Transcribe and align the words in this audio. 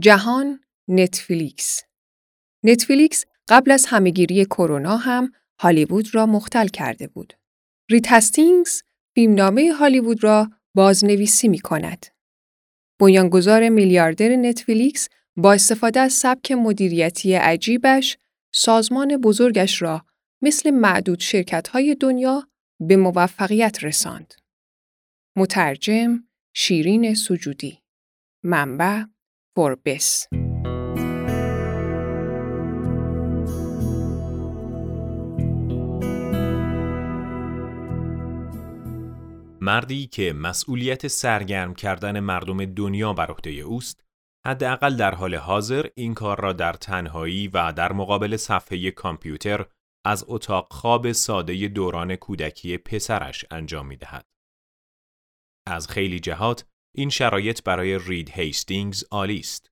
جهان 0.00 0.60
نتفلیکس 0.88 1.82
نتفلیکس 2.64 3.24
قبل 3.48 3.70
از 3.70 3.86
همهگیری 3.86 4.44
کرونا 4.44 4.96
هم 4.96 5.32
هالیوود 5.60 6.14
را 6.14 6.26
مختل 6.26 6.68
کرده 6.68 7.06
بود. 7.06 7.34
ریت 7.90 8.12
هستینگز 8.12 8.82
فیلمنامه 9.14 9.72
هالیوود 9.72 10.24
را 10.24 10.50
بازنویسی 10.74 11.48
می 11.48 11.58
کند. 11.58 12.06
بنیانگذار 13.00 13.68
میلیاردر 13.68 14.36
نتفلیکس 14.36 15.08
با 15.36 15.52
استفاده 15.52 16.00
از 16.00 16.12
سبک 16.12 16.52
مدیریتی 16.52 17.34
عجیبش 17.34 18.18
سازمان 18.52 19.16
بزرگش 19.16 19.82
را 19.82 20.06
مثل 20.42 20.70
معدود 20.70 21.20
شرکت‌های 21.20 21.94
دنیا 21.94 22.48
به 22.80 22.96
موفقیت 22.96 23.84
رساند. 23.84 24.34
مترجم 25.36 26.24
شیرین 26.54 27.14
سجودی 27.14 27.82
منبع 28.42 29.04
فوربس 29.58 30.28
مردی 39.60 40.06
که 40.06 40.32
مسئولیت 40.32 41.06
سرگرم 41.06 41.74
کردن 41.74 42.20
مردم 42.20 42.64
دنیا 42.64 43.12
بر 43.12 43.30
عهده 43.30 43.50
اوست 43.50 44.04
حداقل 44.46 44.96
در 44.96 45.14
حال 45.14 45.34
حاضر 45.34 45.86
این 45.94 46.14
کار 46.14 46.40
را 46.40 46.52
در 46.52 46.72
تنهایی 46.72 47.48
و 47.48 47.72
در 47.72 47.92
مقابل 47.92 48.36
صفحه 48.36 48.90
کامپیوتر 48.90 49.66
از 50.06 50.24
اتاق 50.28 50.72
خواب 50.72 51.12
ساده 51.12 51.68
دوران 51.68 52.16
کودکی 52.16 52.78
پسرش 52.78 53.44
انجام 53.50 53.86
می 53.86 53.96
دهد. 53.96 54.26
از 55.68 55.88
خیلی 55.88 56.20
جهات 56.20 56.66
این 56.98 57.10
شرایط 57.10 57.62
برای 57.62 57.98
رید 57.98 58.30
هیستینگز 58.30 59.04
عالی 59.10 59.38
است. 59.38 59.70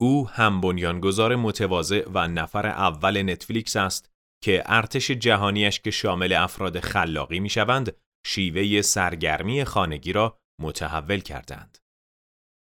او 0.00 0.28
هم 0.28 0.60
بنیانگذار 0.60 1.36
متواضع 1.36 2.08
و 2.14 2.28
نفر 2.28 2.66
اول 2.66 3.22
نتفلیکس 3.22 3.76
است 3.76 4.10
که 4.44 4.62
ارتش 4.66 5.10
جهانیش 5.10 5.80
که 5.80 5.90
شامل 5.90 6.32
افراد 6.32 6.80
خلاقی 6.80 7.40
می 7.40 7.48
شوند 7.48 7.96
شیوه 8.26 8.82
سرگرمی 8.82 9.64
خانگی 9.64 10.12
را 10.12 10.38
متحول 10.60 11.20
کردند. 11.20 11.78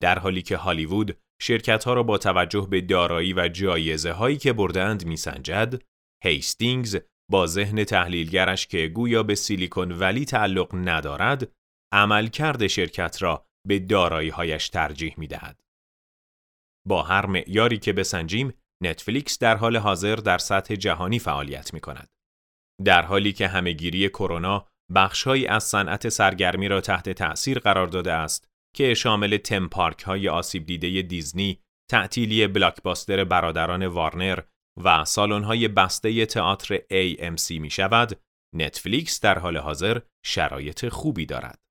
در 0.02 0.18
حالی 0.18 0.42
که 0.42 0.56
هالیوود 0.56 1.18
شرکت 1.40 1.84
ها 1.84 1.94
را 1.94 2.02
با 2.02 2.18
توجه 2.18 2.66
به 2.70 2.80
دارایی 2.80 3.32
و 3.32 3.48
جایزه 3.48 4.12
هایی 4.12 4.36
که 4.36 4.52
بردند 4.52 5.06
میسنجد، 5.06 5.82
هیستینگز 6.24 6.96
با 7.30 7.46
ذهن 7.46 7.84
تحلیلگرش 7.84 8.66
که 8.66 8.88
گویا 8.88 9.22
به 9.22 9.34
سیلیکون 9.34 9.92
ولی 9.92 10.24
تعلق 10.24 10.74
ندارد، 10.74 11.52
عملکرد 11.92 12.66
شرکت 12.66 13.22
را 13.22 13.46
به 13.68 13.78
دارایی 13.78 14.28
هایش 14.28 14.68
ترجیح 14.68 15.14
می 15.18 15.26
دهد. 15.26 15.62
با 16.86 17.02
هر 17.02 17.26
معیاری 17.26 17.78
که 17.78 17.92
بسنجیم، 17.92 18.52
نتفلیکس 18.82 19.38
در 19.38 19.56
حال 19.56 19.76
حاضر 19.76 20.16
در 20.16 20.38
سطح 20.38 20.74
جهانی 20.74 21.18
فعالیت 21.18 21.74
می 21.74 21.80
کند. 21.80 22.08
در 22.84 23.02
حالی 23.02 23.32
که 23.32 23.48
همهگیری 23.48 24.08
کرونا 24.08 24.66
بخشهایی 24.94 25.46
از 25.46 25.64
صنعت 25.64 26.08
سرگرمی 26.08 26.68
را 26.68 26.80
تحت 26.80 27.08
تأثیر 27.08 27.58
قرار 27.58 27.86
داده 27.86 28.12
است 28.12 28.48
که 28.76 28.94
شامل 28.94 29.36
تم 29.36 29.68
پارک 29.68 30.02
های 30.02 30.28
آسیب 30.28 30.66
دیده 30.66 31.02
دیزنی، 31.02 31.60
تعطیلی 31.90 32.46
بلاکباستر 32.46 33.24
برادران 33.24 33.86
وارنر 33.86 34.38
و 34.84 35.04
سالن 35.04 35.44
های 35.44 35.68
بسته 35.68 36.26
تئاتر 36.26 36.76
AMC 36.76 37.50
می 37.50 37.70
شود، 37.70 38.20
نتفلیکس 38.54 39.20
در 39.20 39.38
حال 39.38 39.56
حاضر 39.56 40.00
شرایط 40.24 40.88
خوبی 40.88 41.26
دارد. 41.26 41.61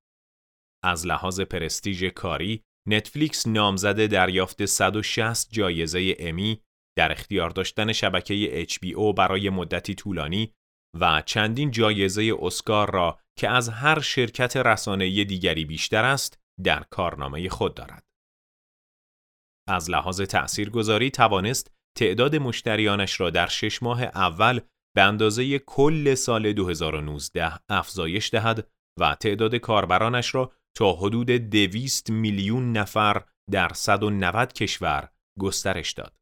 از 0.83 1.07
لحاظ 1.07 1.41
پرستیژ 1.41 2.03
کاری، 2.03 2.63
نتفلیکس 2.87 3.47
نامزد 3.47 4.05
دریافت 4.05 4.65
160 4.65 5.47
جایزه 5.51 6.15
امی 6.19 6.61
در 6.97 7.11
اختیار 7.11 7.49
داشتن 7.49 7.91
شبکه 7.91 8.65
HBO 8.69 9.15
برای 9.17 9.49
مدتی 9.49 9.95
طولانی 9.95 10.53
و 10.99 11.23
چندین 11.25 11.71
جایزه 11.71 12.33
اسکار 12.41 12.91
را 12.91 13.19
که 13.39 13.49
از 13.49 13.69
هر 13.69 13.99
شرکت 13.99 14.57
رسانه‌ای 14.57 15.25
دیگری 15.25 15.65
بیشتر 15.65 16.05
است 16.05 16.39
در 16.63 16.83
کارنامه 16.89 17.49
خود 17.49 17.73
دارد. 17.73 18.03
از 19.69 19.89
لحاظ 19.89 20.21
تأثیرگذاری 20.21 21.11
توانست 21.11 21.71
تعداد 21.97 22.35
مشتریانش 22.35 23.19
را 23.19 23.29
در 23.29 23.47
شش 23.47 23.83
ماه 23.83 24.03
اول 24.03 24.59
به 24.95 25.01
اندازه 25.01 25.59
کل 25.59 26.15
سال 26.15 26.53
2019 26.53 27.59
افزایش 27.69 28.29
دهد 28.29 28.67
و 28.99 29.15
تعداد 29.15 29.55
کاربرانش 29.55 30.35
را 30.35 30.53
تا 30.77 30.93
حدود 30.93 31.31
200 31.31 32.09
میلیون 32.09 32.71
نفر 32.71 33.23
در 33.51 33.73
190 33.73 34.53
کشور 34.53 35.09
گسترش 35.39 35.91
داد. 35.91 36.15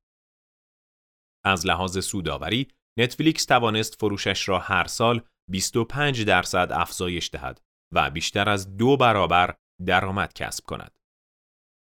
از 1.46 1.66
لحاظ 1.66 2.06
سوداوری 2.06 2.68
نتفلیکس 3.00 3.46
توانست 3.46 3.96
فروشش 3.96 4.50
را 4.50 4.60
هر 4.60 4.88
سال 4.88 5.22
25 5.50 6.24
درصد 6.24 6.72
افزایش 6.72 7.30
دهد 7.34 7.62
و 7.94 8.10
بیشتر 8.10 8.50
از 8.50 8.78
دو 8.78 8.98
برابر 8.98 9.56
درآمد 9.86 10.34
کسب 10.34 10.66
کند. 10.66 11.00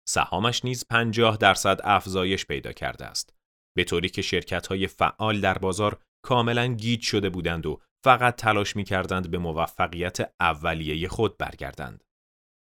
سهامش 0.10 0.66
نیز 0.66 0.86
50 0.90 1.38
درصد 1.38 1.80
افزایش 1.84 2.46
پیدا 2.46 2.72
کرده 2.72 3.06
است. 3.06 3.34
به 3.78 3.84
طوری 3.84 4.10
که 4.10 4.22
شرکت 4.22 4.68
های 4.68 4.88
فعال 4.88 5.42
در 5.42 5.58
بازار 5.58 6.02
کاملا 6.26 6.68
گیج 6.68 7.02
شده 7.02 7.30
بودند 7.30 7.66
و 7.66 7.82
فقط 8.04 8.36
تلاش 8.36 8.76
می 8.76 8.84
کردند 8.84 9.32
به 9.32 9.38
موفقیت 9.38 10.34
اولیه 10.40 11.08
خود 11.08 11.38
برگردند. 11.38 12.04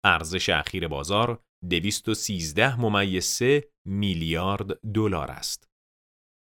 ارزش 0.05 0.49
اخیر 0.49 0.89
بازار 0.89 1.43
213 1.71 2.81
ممیز 2.81 3.43
میلیارد 3.87 4.93
دلار 4.93 5.31
است. 5.31 5.71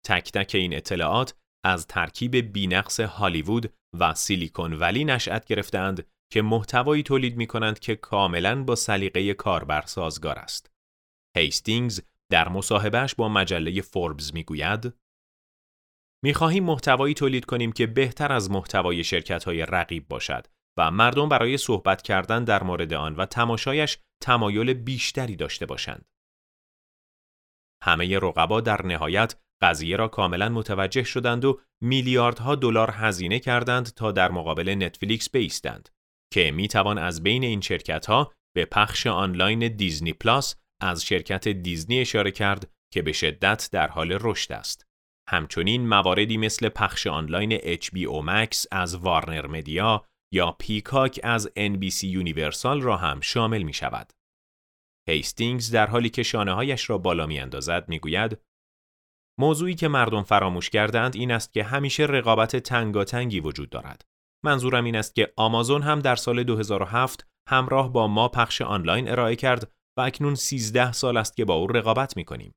تک 0.07 0.33
تک 0.33 0.55
این 0.55 0.77
اطلاعات 0.77 1.35
از 1.65 1.87
ترکیب 1.87 2.53
بینقص 2.53 3.01
هالیوود 3.01 3.75
و 3.99 4.15
سیلیکون 4.15 4.73
ولی 4.73 5.05
نشأت 5.05 5.45
گرفتند 5.45 6.07
که 6.33 6.43
محتوایی 6.43 7.03
تولید 7.03 7.37
می 7.37 7.47
کنند 7.47 7.79
که 7.79 7.97
کاملا 7.97 8.65
با 8.65 8.75
سلیقه 8.75 9.35
کاربر 9.35 9.83
سازگار 9.87 10.39
است. 10.39 10.71
هیستینگز 11.37 12.01
در 12.33 12.49
مصاحبهش 12.49 13.15
با 13.15 13.29
مجله 13.29 13.81
فوربز 13.81 14.35
می 14.35 14.45
گوید 14.45 14.95
می 16.25 16.35
خواهیم 16.35 16.65
محتوایی 16.65 17.15
تولید 17.15 17.45
کنیم 17.45 17.73
که 17.73 17.87
بهتر 17.87 18.33
از 18.33 18.51
محتوای 18.51 19.05
شرکت 19.05 19.45
های 19.45 19.67
رقیب 19.67 20.09
باشد 20.09 20.47
و 20.77 20.91
مردم 20.91 21.29
برای 21.29 21.57
صحبت 21.57 22.03
کردن 22.03 22.45
در 22.45 22.63
مورد 22.63 22.93
آن 22.93 23.17
و 23.17 23.27
تماشایش 23.27 23.99
تمایل 24.23 24.75
بیشتری 24.75 25.37
داشته 25.37 25.67
باشند. 25.67 26.09
همه 27.83 28.19
رقبا 28.19 28.61
در 28.61 28.87
نهایت 28.87 29.35
قضیه 29.63 29.97
را 29.97 30.09
کاملا 30.09 30.49
متوجه 30.49 31.03
شدند 31.03 31.45
و 31.45 31.61
میلیاردها 31.83 32.55
دلار 32.55 32.91
هزینه 32.91 33.39
کردند 33.39 33.87
تا 33.87 34.13
در 34.13 34.31
مقابل 34.31 34.75
نتفلیکس 34.79 35.31
بیستند 35.31 35.89
که 36.33 36.51
می 36.51 36.69
توان 36.69 36.99
از 36.99 37.23
بین 37.23 37.45
این 37.45 37.61
شرکت 37.61 38.07
ها 38.07 38.33
به 38.57 38.65
پخش 38.65 39.07
آنلاین 39.07 39.77
دیزنی 39.77 40.13
پلاس 40.13 40.57
از 40.83 41.05
شرکت 41.05 41.49
دیزنی 41.49 42.01
اشاره 42.01 42.31
کرد 42.31 42.71
که 42.93 43.03
به 43.03 43.13
شدت 43.13 43.69
در 43.73 43.89
حال 43.89 44.19
رشد 44.21 44.53
است. 44.53 44.87
همچنین 45.29 45.89
مواردی 45.89 46.37
مثل 46.37 46.69
پخش 46.69 47.07
آنلاین 47.07 47.59
HBO 47.59 48.27
Max 48.27 48.67
از 48.73 48.97
وارنر 48.97 49.47
مدیا 49.47 50.05
یا 50.33 50.53
پیکاک 50.53 51.21
از 51.23 51.49
NBC 51.57 52.05
یونیورسال 52.05 52.81
را 52.81 52.97
هم 52.97 53.21
شامل 53.21 53.63
می 53.63 53.73
شود. 53.73 54.13
هیستینگز 55.09 55.71
در 55.71 55.87
حالی 55.87 56.11
که 56.11 56.23
شانه 56.23 56.53
هایش 56.53 56.91
را 56.91 56.99
بالا 56.99 57.27
می 57.27 57.41
اندازد 57.41 57.89
می 57.89 57.99
گوید 57.99 58.39
موضوعی 59.39 59.75
که 59.75 59.89
مردم 59.89 60.23
فراموش 60.23 60.71
کردند 60.71 61.17
این 61.17 61.31
است 61.31 61.53
که 61.53 61.65
همیشه 61.65 62.03
رقابت 62.03 62.57
تنگاتنگی 62.57 63.41
وجود 63.41 63.71
دارد. 63.71 64.05
منظورم 64.45 64.85
این 64.85 64.97
است 64.97 65.15
که 65.15 65.33
آمازون 65.37 65.83
هم 65.83 66.01
در 66.01 66.17
سال 66.17 66.43
2007 66.43 67.27
همراه 67.49 67.93
با 67.93 68.07
ما 68.07 68.29
پخش 68.29 68.63
آنلاین 68.63 69.09
ارائه 69.09 69.37
کرد 69.37 69.73
و 69.99 70.01
اکنون 70.01 70.35
13 70.35 70.93
سال 70.93 71.17
است 71.17 71.37
که 71.37 71.45
با 71.45 71.55
او 71.55 71.67
رقابت 71.67 72.17
می 72.17 72.25
کنیم. 72.25 72.55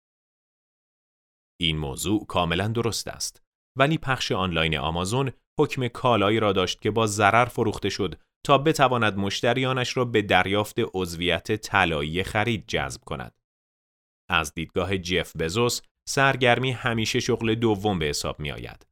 این 1.59 1.77
موضوع 1.77 2.25
کاملا 2.25 2.67
درست 2.67 3.07
است. 3.07 3.43
ولی 3.77 3.97
پخش 3.97 4.31
آنلاین 4.31 4.77
آمازون 4.77 5.31
حکم 5.59 5.87
کالایی 5.87 6.39
را 6.39 6.53
داشت 6.53 6.81
که 6.81 6.91
با 6.91 7.07
ضرر 7.07 7.45
فروخته 7.45 7.89
شد 7.89 8.15
تا 8.45 8.57
بتواند 8.57 9.17
مشتریانش 9.17 9.97
را 9.97 10.05
به 10.05 10.21
دریافت 10.21 10.75
عضویت 10.93 11.55
طلایی 11.55 12.23
خرید 12.23 12.63
جذب 12.67 13.01
کند. 13.03 13.41
از 14.29 14.53
دیدگاه 14.53 14.97
جف 14.97 15.35
بزوس 15.35 15.81
سرگرمی 16.07 16.71
همیشه 16.71 17.19
شغل 17.19 17.55
دوم 17.55 17.99
به 17.99 18.05
حساب 18.05 18.39
می 18.39 18.51
آید. 18.51 18.87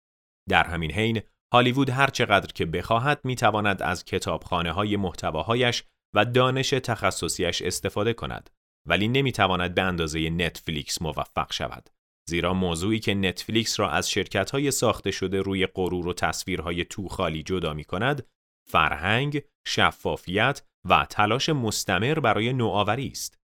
در 0.50 0.64
همین 0.64 0.92
حین 0.92 1.22
هالیوود 1.54 1.90
هر 1.90 2.08
چقدر 2.08 2.54
که 2.54 2.66
بخواهد 2.66 3.22
می 3.24 3.36
تواند 3.36 3.82
از 3.82 4.06
کتابخانه 4.06 4.72
های 4.72 4.98
محتواهایش 4.98 5.84
و 6.16 6.26
دانش 6.26 6.70
تخصصیش 6.70 7.62
استفاده 7.62 8.14
کند 8.14 8.50
ولی 8.88 9.08
نمی 9.08 9.32
تواند 9.32 9.76
به 9.76 9.82
اندازه 9.82 10.30
نتفلیکس 10.30 11.02
موفق 11.02 11.54
شود. 11.54 11.90
زیرا 12.30 12.54
موضوعی 12.54 13.00
که 13.00 13.14
نتفلیکس 13.14 13.80
را 13.80 13.92
از 13.92 14.10
شرکت 14.10 14.52
های 14.52 14.72
ساخته 14.72 15.12
شده 15.12 15.42
روی 15.42 15.68
غرور 15.68 16.08
و 16.08 16.14
تصویرهای 16.14 16.86
تو 16.86 17.08
خالی 17.08 17.44
جدا 17.44 17.74
می 17.74 17.84
کند، 17.84 18.28
فرهنگ، 18.70 19.44
شفافیت 19.68 20.62
و 20.90 21.06
تلاش 21.10 21.50
مستمر 21.50 22.20
برای 22.20 22.54
نوآوری 22.54 23.08
است. 23.08 23.40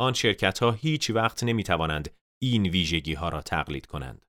آن 0.00 0.12
شرکت 0.12 0.58
ها 0.58 0.70
هیچ 0.72 1.10
وقت 1.10 1.44
نمی 1.44 1.64
توانند 1.64 2.16
این 2.42 2.66
ویژگی 2.66 3.14
ها 3.14 3.28
را 3.28 3.42
تقلید 3.42 3.86
کنند. 3.86 4.26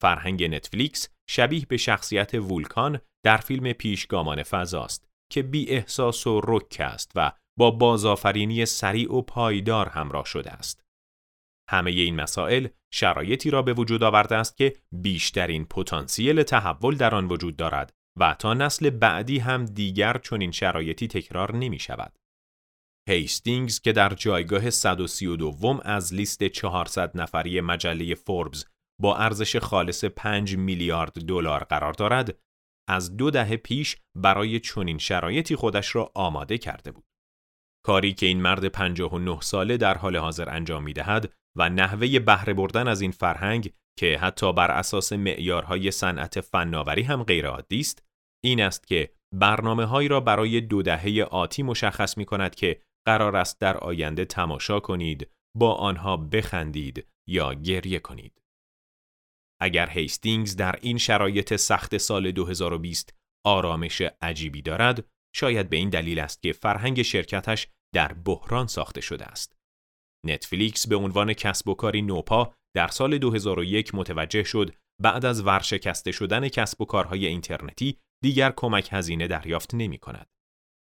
فرهنگ 0.00 0.44
نتفلیکس 0.44 1.08
شبیه 1.30 1.66
به 1.66 1.76
شخصیت 1.76 2.34
وولکان 2.34 3.00
در 3.24 3.36
فیلم 3.36 3.72
پیشگامان 3.72 4.42
فضاست 4.42 5.08
که 5.32 5.42
بی 5.42 5.70
احساس 5.70 6.26
و 6.26 6.40
رک 6.44 6.76
است 6.80 7.12
و 7.14 7.32
با 7.58 7.70
بازآفرینی 7.70 8.66
سریع 8.66 9.14
و 9.14 9.22
پایدار 9.22 9.88
همراه 9.88 10.24
شده 10.24 10.50
است. 10.50 10.87
همه 11.68 11.90
این 11.90 12.16
مسائل 12.16 12.68
شرایطی 12.92 13.50
را 13.50 13.62
به 13.62 13.72
وجود 13.72 14.02
آورده 14.02 14.36
است 14.36 14.56
که 14.56 14.76
بیشترین 14.92 15.64
پتانسیل 15.64 16.42
تحول 16.42 16.96
در 16.96 17.14
آن 17.14 17.26
وجود 17.28 17.56
دارد 17.56 17.92
و 18.18 18.36
تا 18.38 18.54
نسل 18.54 18.90
بعدی 18.90 19.38
هم 19.38 19.64
دیگر 19.64 20.18
چنین 20.18 20.50
شرایطی 20.50 21.08
تکرار 21.08 21.56
نمی 21.56 21.78
شود. 21.78 22.18
هیستینگز 23.08 23.80
که 23.80 23.92
در 23.92 24.14
جایگاه 24.14 24.70
132 24.70 25.80
از 25.84 26.14
لیست 26.14 26.44
400 26.44 27.20
نفری 27.20 27.60
مجله 27.60 28.14
فوربز 28.14 28.64
با 29.00 29.16
ارزش 29.16 29.56
خالص 29.56 30.04
5 30.04 30.56
میلیارد 30.56 31.12
دلار 31.12 31.64
قرار 31.64 31.92
دارد، 31.92 32.38
از 32.88 33.16
دو 33.16 33.30
دهه 33.30 33.56
پیش 33.56 33.96
برای 34.16 34.60
چنین 34.60 34.98
شرایطی 34.98 35.56
خودش 35.56 35.94
را 35.94 36.12
آماده 36.14 36.58
کرده 36.58 36.92
بود. 36.92 37.04
کاری 37.84 38.12
که 38.12 38.26
این 38.26 38.42
مرد 38.42 38.68
59 38.68 39.40
ساله 39.40 39.76
در 39.76 39.98
حال 39.98 40.16
حاضر 40.16 40.50
انجام 40.50 40.82
می 40.82 40.92
دهد 40.92 41.34
و 41.56 41.68
نحوه 41.68 42.18
بهره 42.18 42.54
بردن 42.54 42.88
از 42.88 43.00
این 43.00 43.10
فرهنگ 43.10 43.72
که 43.98 44.18
حتی 44.18 44.52
بر 44.52 44.70
اساس 44.70 45.12
معیارهای 45.12 45.90
صنعت 45.90 46.40
فناوری 46.40 47.02
هم 47.02 47.22
غیرعادی 47.22 47.80
است 47.80 48.02
این 48.44 48.60
است 48.60 48.86
که 48.86 49.12
برنامه 49.34 49.84
هایی 49.84 50.08
را 50.08 50.20
برای 50.20 50.60
دو 50.60 50.82
دهه 50.82 51.22
آتی 51.30 51.62
مشخص 51.62 52.18
می 52.18 52.24
کند 52.24 52.54
که 52.54 52.82
قرار 53.06 53.36
است 53.36 53.60
در 53.60 53.76
آینده 53.76 54.24
تماشا 54.24 54.80
کنید 54.80 55.30
با 55.56 55.74
آنها 55.74 56.16
بخندید 56.16 57.06
یا 57.28 57.54
گریه 57.54 57.98
کنید. 57.98 58.42
اگر 59.60 59.90
هیستینگز 59.90 60.56
در 60.56 60.78
این 60.82 60.98
شرایط 60.98 61.56
سخت 61.56 61.96
سال 61.96 62.30
2020 62.30 63.14
آرامش 63.46 64.02
عجیبی 64.22 64.62
دارد 64.62 65.04
شاید 65.34 65.70
به 65.70 65.76
این 65.76 65.90
دلیل 65.90 66.18
است 66.18 66.42
که 66.42 66.52
فرهنگ 66.52 67.02
شرکتش 67.02 67.68
در 67.94 68.12
بحران 68.12 68.66
ساخته 68.66 69.00
شده 69.00 69.24
است. 69.24 69.57
نتفلیکس 70.32 70.88
به 70.88 70.96
عنوان 70.96 71.32
کسب 71.32 71.68
و 71.68 71.74
کاری 71.74 72.02
نوپا 72.02 72.54
در 72.76 72.88
سال 72.88 73.18
2001 73.18 73.94
متوجه 73.94 74.42
شد 74.42 74.74
بعد 75.02 75.24
از 75.24 75.46
ورشکسته 75.46 76.12
شدن 76.12 76.48
کسب 76.48 76.80
و 76.80 76.84
کارهای 76.84 77.26
اینترنتی 77.26 77.98
دیگر 78.22 78.52
کمک 78.56 78.88
هزینه 78.92 79.26
دریافت 79.26 79.74
نمی 79.74 79.98
کند. 79.98 80.30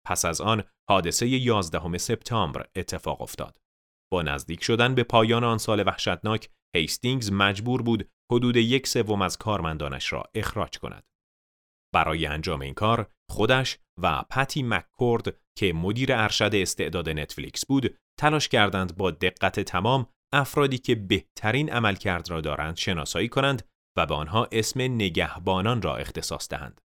پس 0.06 0.24
از 0.24 0.40
آن 0.40 0.62
حادثه 0.90 1.26
11 1.26 1.98
سپتامبر 1.98 2.66
اتفاق 2.76 3.22
افتاد. 3.22 3.58
با 4.12 4.22
نزدیک 4.22 4.64
شدن 4.64 4.94
به 4.94 5.02
پایان 5.02 5.44
آن 5.44 5.58
سال 5.58 5.86
وحشتناک، 5.86 6.48
هیستینگز 6.76 7.32
مجبور 7.32 7.82
بود 7.82 8.08
حدود 8.32 8.56
یک 8.56 8.86
سوم 8.86 9.22
از 9.22 9.38
کارمندانش 9.38 10.12
را 10.12 10.24
اخراج 10.34 10.78
کند. 10.78 11.04
برای 11.94 12.26
انجام 12.26 12.60
این 12.60 12.74
کار 12.74 13.10
خودش 13.30 13.78
و 14.02 14.22
پتی 14.30 14.62
مککورد 14.62 15.36
که 15.58 15.72
مدیر 15.72 16.12
ارشد 16.12 16.50
استعداد 16.54 17.08
نتفلیکس 17.08 17.66
بود 17.66 17.96
تلاش 18.20 18.48
کردند 18.48 18.96
با 18.96 19.10
دقت 19.10 19.60
تمام 19.60 20.06
افرادی 20.32 20.78
که 20.78 20.94
بهترین 20.94 21.70
عملکرد 21.70 22.30
را 22.30 22.40
دارند 22.40 22.76
شناسایی 22.76 23.28
کنند 23.28 23.68
و 23.96 24.06
به 24.06 24.14
آنها 24.14 24.48
اسم 24.52 24.80
نگهبانان 24.80 25.82
را 25.82 25.96
اختصاص 25.96 26.48
دهند. 26.48 26.80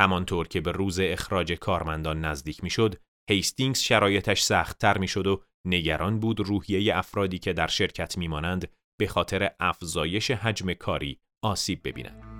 همانطور 0.00 0.48
که 0.48 0.60
به 0.60 0.72
روز 0.72 1.00
اخراج 1.00 1.52
کارمندان 1.52 2.24
نزدیک 2.24 2.64
می‌شد، 2.64 2.94
هیستینگز 3.30 3.78
شرایطش 3.78 4.42
سختتر 4.42 4.98
می‌شد 4.98 5.26
و 5.26 5.42
نگران 5.66 6.20
بود 6.20 6.40
روحیه 6.40 6.96
افرادی 6.96 7.38
که 7.38 7.52
در 7.52 7.66
شرکت 7.66 8.18
میمانند 8.18 8.72
به 9.00 9.06
خاطر 9.06 9.50
افزایش 9.60 10.30
حجم 10.30 10.72
کاری 10.72 11.20
آسیب 11.44 11.80
ببینند. 11.84 12.30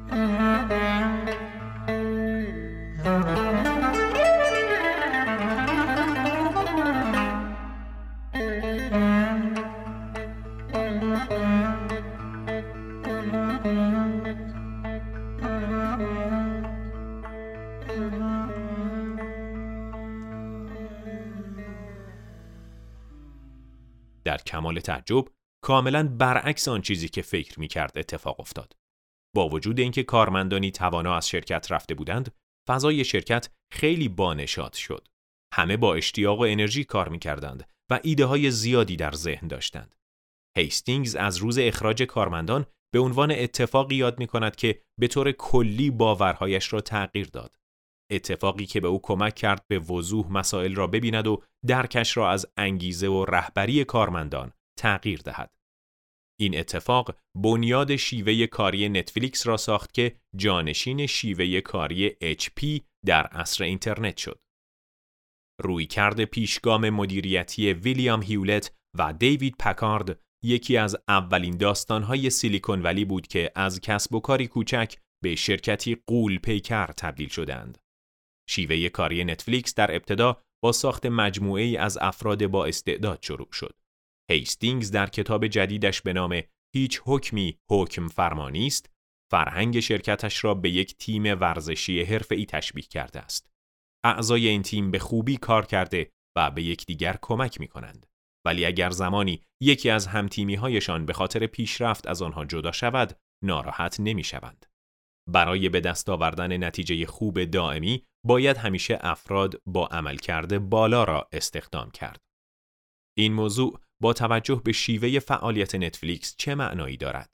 در 24.31 24.43
کمال 24.43 24.81
تعجب 24.81 25.25
کاملا 25.65 26.09
برعکس 26.09 26.69
آن 26.69 26.83
چیزی 26.83 27.09
که 27.09 27.23
فکر 27.23 27.61
می 27.61 27.69
کرد 27.69 27.99
اتفاق 27.99 28.41
افتاد. 28.41 28.77
با 29.37 29.49
وجود 29.49 29.81
اینکه 29.81 30.03
کارمندانی 30.03 30.71
توانا 30.71 31.17
از 31.17 31.29
شرکت 31.29 31.73
رفته 31.73 31.95
بودند، 31.95 32.35
فضای 32.69 33.05
شرکت 33.05 33.49
خیلی 33.73 34.09
بانشاد 34.09 34.73
شد. 34.73 35.09
همه 35.55 35.77
با 35.77 35.95
اشتیاق 35.95 36.39
و 36.39 36.43
انرژی 36.43 36.85
کار 36.85 37.09
می 37.09 37.19
کردند 37.19 37.69
و 37.91 38.01
ایده 38.03 38.25
های 38.25 38.51
زیادی 38.51 38.97
در 38.97 39.13
ذهن 39.13 39.49
داشتند. 39.49 39.97
هیستینگز 40.57 41.17
از 41.17 41.37
روز 41.37 41.59
اخراج 41.59 42.03
کارمندان 42.03 42.67
به 42.93 43.01
عنوان 43.01 43.31
اتفاقی 43.31 43.97
یاد 43.97 44.19
می 44.19 44.27
کند 44.27 44.57
که 44.57 44.83
به 45.01 45.09
طور 45.09 45.33
کلی 45.33 45.91
باورهایش 45.91 46.73
را 46.73 46.81
تغییر 46.81 47.27
داد. 47.27 47.60
اتفاقی 48.11 48.67
که 48.67 48.81
به 48.81 48.89
او 48.89 49.01
کمک 49.03 49.35
کرد 49.35 49.65
به 49.69 49.79
وضوح 49.79 50.33
مسائل 50.33 50.75
را 50.75 50.87
ببیند 50.87 51.27
و 51.27 51.43
درکش 51.67 52.17
را 52.17 52.31
از 52.31 52.47
انگیزه 52.57 53.09
و 53.09 53.25
رهبری 53.25 53.85
کارمندان 53.85 54.53
تغییر 54.79 55.21
دهد. 55.21 55.51
این 56.41 56.59
اتفاق 56.59 57.17
بنیاد 57.35 57.97
شیوه 57.97 58.47
کاری 58.47 58.89
نتفلیکس 58.89 59.47
را 59.47 59.57
ساخت 59.57 59.95
که 59.95 60.17
جانشین 60.37 61.07
شیوه 61.07 61.61
کاری 61.61 62.11
HP 62.11 62.81
در 63.07 63.27
عصر 63.27 63.65
اینترنت 63.65 64.17
شد. 64.17 64.41
روی 65.61 65.87
کرد 65.87 66.25
پیشگام 66.25 66.91
مدیریتی 66.91 67.73
ویلیام 67.73 68.23
هیولت 68.23 68.73
و 68.99 69.13
دیوید 69.13 69.57
پکارد 69.59 70.21
یکی 70.45 70.77
از 70.77 70.97
اولین 71.09 71.57
داستانهای 71.57 72.31
سیلیکون 72.31 72.83
ولی 72.83 73.05
بود 73.05 73.27
که 73.27 73.53
از 73.55 73.81
کسب 73.81 74.15
و 74.15 74.21
کاری 74.21 74.47
کوچک 74.47 74.97
به 75.23 75.35
شرکتی 75.35 75.97
قول 76.07 76.39
پیکر 76.39 76.87
تبدیل 76.87 77.29
شدند. 77.29 77.79
شیوه 78.51 78.89
کاری 78.89 79.25
نتفلیکس 79.25 79.75
در 79.75 79.95
ابتدا 79.95 80.43
با 80.63 80.73
ساخت 80.73 81.07
مجموعه 81.07 81.63
ای 81.63 81.77
از 81.77 81.99
افراد 82.01 82.47
با 82.47 82.67
استعداد 82.67 83.23
شروع 83.23 83.53
شد. 83.53 83.79
هیستینگز 84.31 84.91
در 84.91 85.07
کتاب 85.07 85.47
جدیدش 85.47 86.03
به 86.03 86.13
نام 86.13 86.43
هیچ 86.75 87.01
حکمی 87.05 87.59
حکم 87.71 88.09
فرمانی 88.09 88.67
است، 88.67 88.91
فرهنگ 89.31 89.81
شرکتش 89.81 90.45
را 90.45 90.55
به 90.55 90.71
یک 90.71 90.97
تیم 90.97 91.23
ورزشی 91.23 92.03
حرفه‌ای 92.03 92.47
تشبیه 92.47 92.85
کرده 92.85 93.21
است. 93.21 93.51
اعضای 94.05 94.49
این 94.49 94.63
تیم 94.63 94.91
به 94.91 94.99
خوبی 94.99 95.37
کار 95.37 95.67
کرده 95.67 96.11
و 96.37 96.51
به 96.51 96.63
یکدیگر 96.63 97.19
کمک 97.23 97.61
می 97.61 97.69
کنند. 97.69 98.07
ولی 98.47 98.65
اگر 98.65 98.91
زمانی 98.91 99.43
یکی 99.63 99.91
از 99.91 100.07
همتیمی 100.07 100.55
هایشان 100.55 101.07
به 101.07 101.13
خاطر 101.13 101.47
پیشرفت 101.47 102.07
از 102.07 102.23
آنها 102.23 102.45
جدا 102.45 102.73
شود، 102.73 103.19
ناراحت 103.45 104.01
نمی 104.01 104.25
شوند. 104.25 104.67
برای 105.33 105.69
به 105.69 105.81
دست 105.81 106.09
آوردن 106.09 106.65
نتیجه 106.65 107.07
خوب 107.07 107.45
دائمی 107.45 108.05
باید 108.27 108.57
همیشه 108.57 108.99
افراد 109.01 109.63
با 109.67 109.87
عملکرد 109.87 110.69
بالا 110.69 111.05
را 111.05 111.29
استخدام 111.33 111.91
کرد. 111.91 112.21
این 113.19 113.33
موضوع 113.33 113.81
با 114.03 114.13
توجه 114.13 114.63
به 114.65 114.73
شیوه 114.73 115.19
فعالیت 115.19 115.75
نتفلیکس 115.75 116.35
چه 116.39 116.55
معنایی 116.55 116.97
دارد؟ 116.97 117.31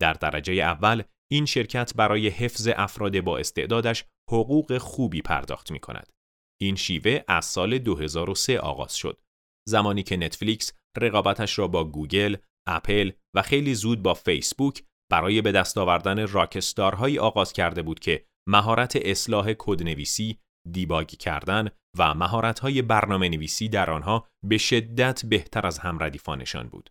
در 0.00 0.12
درجه 0.12 0.52
اول 0.52 1.02
این 1.32 1.46
شرکت 1.46 1.94
برای 1.94 2.28
حفظ 2.28 2.68
افراد 2.76 3.20
با 3.20 3.38
استعدادش 3.38 4.04
حقوق 4.30 4.78
خوبی 4.78 5.22
پرداخت 5.22 5.70
می 5.70 5.80
کند. 5.80 6.12
این 6.60 6.76
شیوه 6.76 7.24
از 7.28 7.44
سال 7.44 7.78
2003 7.78 8.60
آغاز 8.60 8.96
شد. 8.96 9.20
زمانی 9.68 10.02
که 10.02 10.16
نتفلیکس 10.16 10.72
رقابتش 10.96 11.58
را 11.58 11.68
با 11.68 11.84
گوگل، 11.84 12.36
اپل 12.68 13.10
و 13.36 13.42
خیلی 13.42 13.74
زود 13.74 14.02
با 14.02 14.14
فیسبوک 14.14 14.82
برای 15.10 15.42
به 15.42 15.52
دست 15.52 15.78
آوردن 15.78 16.28
راکستارهایی 16.28 17.18
آغاز 17.18 17.52
کرده 17.52 17.82
بود 17.82 18.00
که 18.00 18.26
مهارت 18.48 18.96
اصلاح 18.96 19.54
کدنویسی، 19.58 20.38
دیباگ 20.72 21.08
کردن 21.08 21.68
و 21.98 22.14
مهارت‌های 22.14 22.82
برنامه 22.82 23.28
نویسی 23.28 23.68
در 23.68 23.90
آنها 23.90 24.28
به 24.44 24.58
شدت 24.58 25.26
بهتر 25.26 25.66
از 25.66 25.78
همردیفانشان 25.78 26.68
بود. 26.68 26.90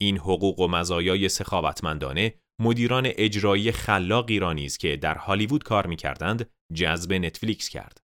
این 0.00 0.18
حقوق 0.18 0.60
و 0.60 0.68
مزایای 0.68 1.28
سخاوتمندانه 1.28 2.34
مدیران 2.60 3.02
اجرایی 3.06 3.72
خلاقی 3.72 4.38
را 4.38 4.54
که 4.54 4.96
در 4.96 5.18
هالیوود 5.18 5.64
کار 5.64 5.86
می‌کردند 5.86 6.50
جذب 6.74 7.12
نتفلیکس 7.12 7.68
کرد. 7.68 8.00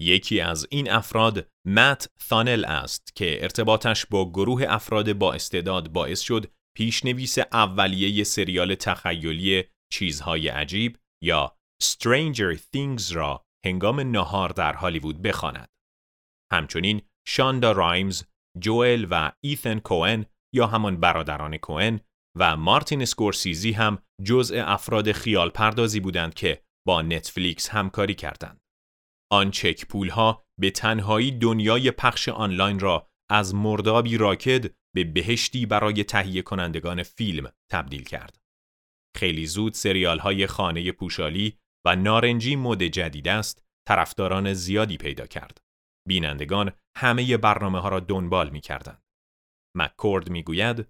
یکی 0.00 0.40
از 0.40 0.66
این 0.70 0.90
افراد 0.90 1.48
مت 1.64 2.08
ثانل 2.22 2.64
است 2.64 3.16
که 3.16 3.42
ارتباطش 3.42 4.06
با 4.06 4.30
گروه 4.30 4.64
افراد 4.68 5.12
با 5.12 5.32
استعداد 5.32 5.88
باعث 5.88 6.20
شد 6.20 6.52
پیشنویس 6.76 7.38
اولیه 7.38 8.24
سریال 8.24 8.74
تخیلی 8.74 9.64
چیزهای 9.92 10.48
عجیب 10.48 10.98
یا 11.24 11.56
Stranger 11.82 12.56
Things 12.56 13.12
را 13.12 13.44
هنگام 13.66 14.00
نهار 14.00 14.48
در 14.48 14.72
هالیوود 14.72 15.22
بخواند. 15.22 15.68
همچنین 16.52 17.02
شاندا 17.28 17.72
رایمز، 17.72 18.24
جوئل 18.58 19.06
و 19.10 19.32
ایثن 19.44 19.78
کوئن 19.78 20.26
یا 20.54 20.66
همان 20.66 21.00
برادران 21.00 21.56
کوئن 21.56 22.00
و 22.38 22.56
مارتین 22.56 23.02
اسکورسیزی 23.02 23.72
هم 23.72 23.98
جزء 24.24 24.62
افراد 24.66 25.12
خیال 25.12 25.50
پردازی 25.50 26.00
بودند 26.00 26.34
که 26.34 26.62
با 26.86 27.02
نتفلیکس 27.02 27.68
همکاری 27.68 28.14
کردند. 28.14 28.60
آن 29.32 29.50
چک 29.50 29.86
پول 29.86 30.08
ها 30.08 30.44
به 30.60 30.70
تنهایی 30.70 31.30
دنیای 31.30 31.90
پخش 31.90 32.28
آنلاین 32.28 32.80
را 32.80 33.06
از 33.30 33.54
مردابی 33.54 34.16
راکد 34.16 34.74
به 34.96 35.04
بهشتی 35.04 35.66
برای 35.66 36.04
تهیه 36.04 36.42
کنندگان 36.42 37.02
فیلم 37.02 37.52
تبدیل 37.72 38.04
کرد. 38.04 38.38
خیلی 39.16 39.46
زود 39.46 39.72
سریال 39.72 40.18
های 40.18 40.46
خانه 40.46 40.92
پوشالی 40.92 41.58
و 41.86 41.96
نارنجی 41.96 42.56
مد 42.56 42.82
جدید 42.82 43.28
است 43.28 43.64
طرفداران 43.88 44.54
زیادی 44.54 44.96
پیدا 44.96 45.26
کرد. 45.26 45.60
بینندگان 46.08 46.72
همه 46.96 47.36
برنامه 47.36 47.80
ها 47.80 47.88
را 47.88 48.00
دنبال 48.00 48.50
می 48.50 48.60
کردند. 48.60 49.02
مککورد 49.76 50.30
می 50.30 50.42
گوید 50.42 50.88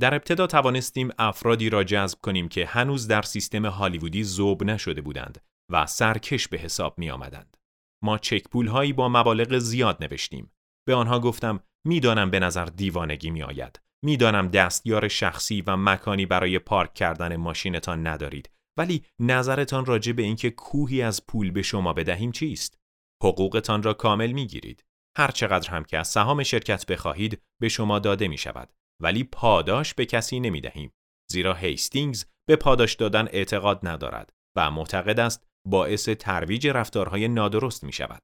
در 0.00 0.14
ابتدا 0.14 0.46
توانستیم 0.46 1.10
افرادی 1.18 1.70
را 1.70 1.84
جذب 1.84 2.18
کنیم 2.22 2.48
که 2.48 2.66
هنوز 2.66 3.08
در 3.08 3.22
سیستم 3.22 3.66
هالیوودی 3.66 4.24
زوب 4.24 4.64
نشده 4.64 5.00
بودند 5.00 5.44
و 5.72 5.86
سرکش 5.86 6.48
به 6.48 6.58
حساب 6.58 6.98
می 6.98 7.10
آمدند. 7.10 7.56
ما 8.04 8.18
چک 8.18 8.48
پول 8.48 8.66
هایی 8.66 8.92
با 8.92 9.08
مبالغ 9.08 9.58
زیاد 9.58 10.04
نوشتیم. 10.04 10.52
به 10.86 10.94
آنها 10.94 11.20
گفتم 11.20 11.60
می‌دانم 11.88 12.30
به 12.30 12.38
نظر 12.40 12.64
دیوانگی 12.64 13.30
می 13.30 13.42
آید. 13.42 13.80
می‌دانم 14.04 14.48
دستیار 14.48 15.08
شخصی 15.08 15.62
و 15.62 15.76
مکانی 15.76 16.26
برای 16.26 16.58
پارک 16.58 16.94
کردن 16.94 17.36
ماشینتان 17.36 18.06
ندارید 18.06 18.50
ولی 18.78 19.04
نظرتان 19.18 19.86
راجع 19.86 20.12
به 20.12 20.22
اینکه 20.22 20.50
کوهی 20.50 21.02
از 21.02 21.26
پول 21.26 21.50
به 21.50 21.62
شما 21.62 21.92
بدهیم 21.92 22.32
چیست؟ 22.32 22.78
حقوقتان 23.22 23.82
را 23.82 23.94
کامل 23.94 24.32
می 24.32 24.46
گیرید. 24.46 24.84
هر 25.18 25.30
چقدر 25.30 25.70
هم 25.70 25.84
که 25.84 25.98
از 25.98 26.08
سهام 26.08 26.42
شرکت 26.42 26.86
بخواهید 26.86 27.42
به 27.60 27.68
شما 27.68 27.98
داده 27.98 28.28
می 28.28 28.38
شود 28.38 28.72
ولی 29.02 29.24
پاداش 29.24 29.94
به 29.94 30.06
کسی 30.06 30.40
نمی 30.40 30.60
دهیم. 30.60 30.92
زیرا 31.30 31.54
هیستینگز 31.54 32.24
به 32.48 32.56
پاداش 32.56 32.94
دادن 32.94 33.28
اعتقاد 33.32 33.88
ندارد 33.88 34.32
و 34.56 34.70
معتقد 34.70 35.20
است 35.20 35.46
باعث 35.66 36.08
ترویج 36.08 36.66
رفتارهای 36.66 37.28
نادرست 37.28 37.84
می 37.84 37.92
شود. 37.92 38.22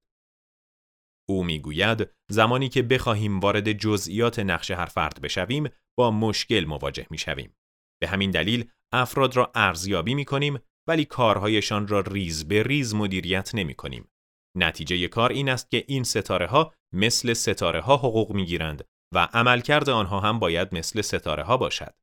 او 1.28 1.44
می‌گوید 1.44 2.10
زمانی 2.30 2.68
که 2.68 2.82
بخواهیم 2.82 3.40
وارد 3.40 3.72
جزئیات 3.72 4.38
نقش 4.38 4.70
هر 4.70 4.86
فرد 4.86 5.20
بشویم 5.20 5.68
با 5.98 6.10
مشکل 6.10 6.64
مواجه 6.64 7.06
می 7.10 7.18
شویم. 7.18 7.56
به 8.02 8.08
همین 8.08 8.30
دلیل 8.30 8.70
افراد 8.92 9.36
را 9.36 9.52
ارزیابی 9.54 10.14
می 10.14 10.24
کنیم 10.24 10.58
ولی 10.88 11.04
کارهایشان 11.04 11.88
را 11.88 12.00
ریز 12.00 12.48
به 12.48 12.62
ریز 12.62 12.94
مدیریت 12.94 13.54
نمی 13.54 13.74
کنیم. 13.74 14.08
نتیجه 14.56 15.08
کار 15.08 15.32
این 15.32 15.48
است 15.48 15.70
که 15.70 15.84
این 15.88 16.04
ستاره 16.04 16.46
ها 16.46 16.72
مثل 16.94 17.32
ستاره 17.32 17.80
ها 17.80 17.96
حقوق 17.96 18.32
می 18.32 18.46
گیرند 18.46 18.84
و 19.14 19.28
عملکرد 19.32 19.90
آنها 19.90 20.20
هم 20.20 20.38
باید 20.38 20.74
مثل 20.74 21.00
ستاره 21.00 21.42
ها 21.42 21.56
باشد. 21.56 21.94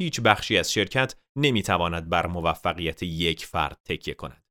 هیچ 0.00 0.20
بخشی 0.20 0.58
از 0.58 0.72
شرکت 0.72 1.14
نمی 1.36 1.62
تواند 1.62 2.08
بر 2.08 2.26
موفقیت 2.26 3.02
یک 3.02 3.46
فرد 3.46 3.80
تکیه 3.84 4.14
کند. 4.14 4.44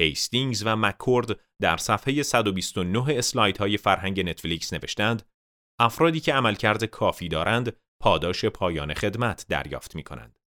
هیستینگز 0.00 0.62
و 0.66 0.76
مکورد 0.76 1.40
در 1.62 1.76
صفحه 1.76 2.22
129 2.22 3.18
اسلاید 3.18 3.58
های 3.58 3.76
فرهنگ 3.76 4.20
نتفلیکس 4.20 4.72
نوشتند 4.72 5.22
افرادی 5.80 6.20
که 6.20 6.34
عملکرد 6.34 6.84
کافی 6.84 7.28
دارند 7.28 7.76
پاداش 8.02 8.44
پایان 8.44 8.94
خدمت 8.94 9.46
دریافت 9.48 9.96
می 9.96 10.02
کنند. 10.02 10.38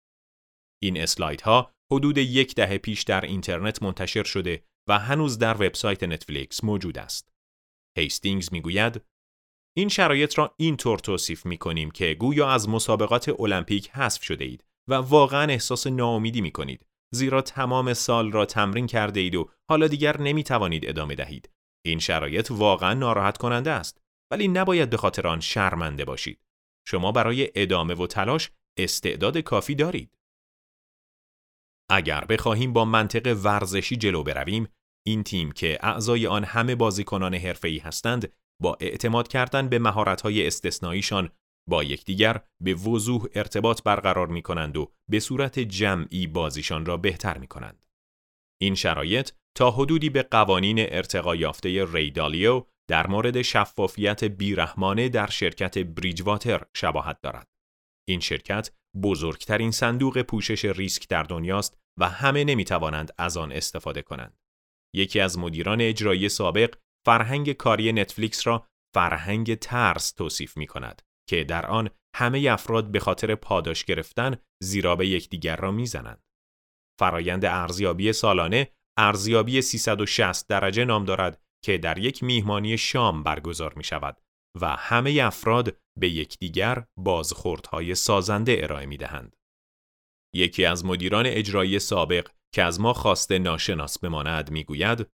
این 0.82 1.00
اسلایدها 1.00 1.73
حدود 1.92 2.18
یک 2.18 2.54
دهه 2.54 2.78
پیش 2.78 3.02
در 3.02 3.21
اینترنت 3.21 3.82
منتشر 3.82 4.25
شده 4.25 4.64
و 4.88 4.99
هنوز 4.99 5.38
در 5.38 5.54
وبسایت 5.54 6.02
نتفلیکس 6.02 6.64
موجود 6.64 6.99
است. 6.99 7.32
هیستینگز 7.99 8.52
می‌گوید 8.52 9.00
این 9.76 9.88
شرایط 9.88 10.38
را 10.38 10.54
اینطور 10.56 10.99
توصیف 10.99 11.47
می 11.47 11.59
کنیم 11.59 11.90
که 11.90 12.14
گویا 12.14 12.50
از 12.50 12.68
مسابقات 12.68 13.40
المپیک 13.40 13.90
حذف 13.90 14.23
شده 14.23 14.44
اید 14.44 14.64
و 14.88 14.94
واقعا 14.94 15.52
احساس 15.52 15.87
ناامیدی 15.87 16.40
می 16.40 16.50
کنید 16.50 16.87
زیرا 17.14 17.42
تمام 17.42 17.95
سال 17.95 18.33
را 18.33 18.47
تمرین 18.47 18.87
کرده 18.87 19.21
اید 19.21 19.35
و 19.35 19.50
حالا 19.69 19.88
دیگر 19.88 20.21
نمی 20.21 20.45
توانید 20.45 20.88
ادامه 20.88 21.14
دهید. 21.14 21.50
این 21.85 21.99
شرایط 21.99 22.50
واقعا 22.50 22.95
ناراحت 22.95 23.38
کننده 23.38 23.71
است 23.71 24.00
ولی 24.31 24.49
نباید 24.49 24.90
به 24.90 24.97
خاطر 24.97 25.26
آن 25.26 25.40
شرمنده 25.40 26.04
باشید. 26.04 26.40
شما 26.87 27.12
برای 27.12 27.50
ادامه 27.54 27.95
و 27.95 28.07
تلاش 28.07 28.50
استعداد 28.78 29.38
کافی 29.38 29.75
دارید. 29.75 30.19
اگر 31.90 32.25
بخواهیم 32.25 32.73
با 32.73 32.85
منطق 32.85 33.37
ورزشی 33.45 33.97
جلو 33.97 34.23
برویم، 34.23 34.69
این 35.07 35.23
تیم 35.23 35.52
که 35.52 35.78
اعضای 35.81 36.26
آن 36.26 36.45
همه 36.45 36.75
بازیکنان 36.75 37.35
حرفه‌ای 37.35 37.78
هستند، 37.78 38.33
با 38.62 38.76
اعتماد 38.81 39.28
کردن 39.28 39.69
به 39.69 39.78
مهارت‌های 39.78 40.47
استثناییشان 40.47 41.31
با 41.69 41.85
یکدیگر 41.85 42.40
به 42.62 42.75
وضوح 42.75 43.26
ارتباط 43.35 43.83
برقرار 43.83 44.26
می 44.26 44.42
کنند 44.42 44.76
و 44.76 44.92
به 45.11 45.21
صورت 45.21 45.59
جمعی 45.59 46.26
بازیشان 46.26 46.87
را 46.87 46.97
بهتر 46.97 47.38
می 47.38 47.47
کنند. 47.47 47.87
این 48.61 48.75
شرایط 48.75 49.31
تا 49.57 49.71
حدودی 49.71 50.11
به 50.11 50.23
قوانین 50.23 50.76
ارتقا 50.78 51.37
یافته 51.37 51.87
ریدالیو 51.92 52.64
در 52.90 53.07
مورد 53.07 53.42
شفافیت 53.42 54.25
بیرحمانه 54.25 55.09
در 55.09 55.26
شرکت 55.26 55.78
بریجواتر 55.78 56.66
شباهت 56.76 57.21
دارد. 57.23 57.49
این 58.09 58.21
شرکت 58.21 58.71
بزرگترین 59.02 59.71
صندوق 59.71 60.23
پوشش 60.23 60.64
ریسک 60.64 61.09
در 61.09 61.23
دنیاست 61.23 61.78
و 62.00 62.09
همه 62.09 62.45
نمی 62.45 62.64
توانند 62.64 63.12
از 63.19 63.37
آن 63.37 63.52
استفاده 63.52 64.02
کنند. 64.02 64.38
یکی 64.95 65.21
از 65.21 65.38
مدیران 65.38 65.81
اجرایی 65.81 66.28
سابق 66.28 66.75
فرهنگ 67.07 67.52
کاری 67.52 67.92
نتفلیکس 67.92 68.47
را 68.47 68.66
فرهنگ 68.95 69.54
ترس 69.54 70.12
توصیف 70.12 70.57
می 70.57 70.66
کند 70.66 71.02
که 71.33 71.45
در 71.45 71.67
آن 71.67 71.91
همه 72.17 72.49
افراد 72.51 72.91
به 72.91 73.01
خاطر 73.01 73.35
پاداش 73.35 73.85
گرفتن 73.85 74.37
زیرا 74.62 74.97
به 74.97 75.07
یکدیگر 75.07 75.57
را 75.57 75.71
می‌زنند. 75.71 76.23
فرایند 77.01 77.45
ارزیابی 77.45 78.12
سالانه 78.12 78.73
ارزیابی 78.99 79.62
360 79.62 80.49
درجه 80.49 80.85
نام 80.85 81.05
دارد 81.05 81.41
که 81.65 81.79
در 81.79 81.99
یک 81.99 82.23
میهمانی 82.23 82.79
شام 82.79 83.23
برگزار 83.23 83.75
می 83.75 83.85
شود 83.85 84.21
و 84.61 84.77
همه 84.77 85.21
افراد 85.23 85.77
به 86.01 86.09
یکدیگر 86.09 86.85
بازخوردهای 86.99 87.95
سازنده 87.95 88.57
ارائه 88.62 88.87
می 88.87 88.97
دهند. 88.97 89.37
یکی 90.35 90.65
از 90.65 90.85
مدیران 90.85 91.27
اجرایی 91.27 91.79
سابق 91.79 92.29
که 92.55 92.62
از 92.62 92.81
ما 92.81 92.93
خواسته 92.93 93.39
ناشناس 93.39 93.99
بماند 93.99 94.51
می‌گوید 94.51 95.07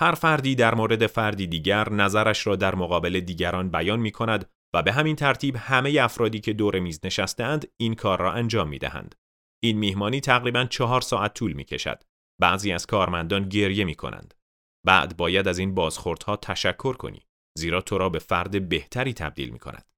هر 0.00 0.14
فردی 0.14 0.54
در 0.54 0.74
مورد 0.74 1.06
فردی 1.06 1.46
دیگر 1.46 1.88
نظرش 1.92 2.46
را 2.46 2.56
در 2.56 2.74
مقابل 2.74 3.20
دیگران 3.20 3.70
بیان 3.70 4.00
می 4.00 4.10
کند 4.10 4.50
و 4.74 4.82
به 4.82 4.92
همین 4.92 5.16
ترتیب 5.16 5.56
همه 5.56 5.98
افرادی 6.00 6.40
که 6.40 6.52
دور 6.52 6.78
میز 6.78 7.00
نشستهاند 7.04 7.68
این 7.76 7.94
کار 7.94 8.20
را 8.20 8.32
انجام 8.32 8.68
می 8.68 8.78
دهند. 8.78 9.14
این 9.64 9.78
میهمانی 9.78 10.20
تقریبا 10.20 10.64
چهار 10.64 11.00
ساعت 11.00 11.34
طول 11.34 11.52
می 11.52 11.64
کشد. 11.64 12.02
بعضی 12.40 12.72
از 12.72 12.86
کارمندان 12.86 13.48
گریه 13.48 13.84
می 13.84 13.94
کنند. 13.94 14.34
بعد 14.86 15.16
باید 15.16 15.48
از 15.48 15.58
این 15.58 15.74
بازخوردها 15.74 16.36
تشکر 16.36 16.92
کنی 16.92 17.26
زیرا 17.58 17.80
تو 17.80 17.98
را 17.98 18.08
به 18.08 18.18
فرد 18.18 18.68
بهتری 18.68 19.14
تبدیل 19.14 19.50
می 19.50 19.58
کند. 19.58 19.88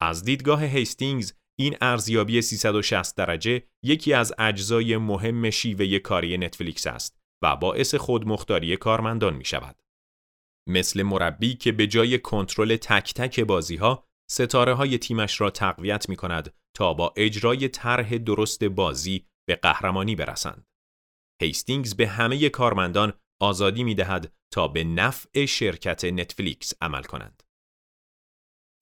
از 0.00 0.24
دیدگاه 0.24 0.64
هیستینگز 0.64 1.32
این 1.58 1.76
ارزیابی 1.80 2.42
360 2.42 3.16
درجه 3.16 3.62
یکی 3.84 4.12
از 4.12 4.34
اجزای 4.38 4.96
مهم 4.96 5.50
شیوه 5.50 5.98
کاری 5.98 6.38
نتفلیکس 6.38 6.86
است 6.86 7.18
و 7.42 7.56
باعث 7.56 7.94
خودمختاری 7.94 8.76
کارمندان 8.76 9.34
می 9.34 9.44
شود. 9.44 9.82
مثل 10.68 11.02
مربی 11.02 11.54
که 11.54 11.72
به 11.72 11.86
جای 11.86 12.18
کنترل 12.18 12.76
تک 12.76 13.14
تک 13.14 13.40
بازی 13.40 13.76
ها 13.76 14.06
ستاره 14.30 14.74
های 14.74 14.98
تیمش 14.98 15.40
را 15.40 15.50
تقویت 15.50 16.08
می 16.08 16.16
کند 16.16 16.54
تا 16.76 16.94
با 16.94 17.14
اجرای 17.16 17.68
طرح 17.68 18.18
درست 18.18 18.64
بازی 18.64 19.26
به 19.48 19.56
قهرمانی 19.56 20.16
برسند. 20.16 20.66
هیستینگز 21.42 21.96
به 21.96 22.08
همه 22.08 22.48
کارمندان 22.48 23.12
آزادی 23.40 23.84
می 23.84 23.94
دهد 23.94 24.32
تا 24.52 24.68
به 24.68 24.84
نفع 24.84 25.46
شرکت 25.46 26.04
نتفلیکس 26.04 26.72
عمل 26.80 27.02
کنند. 27.02 27.42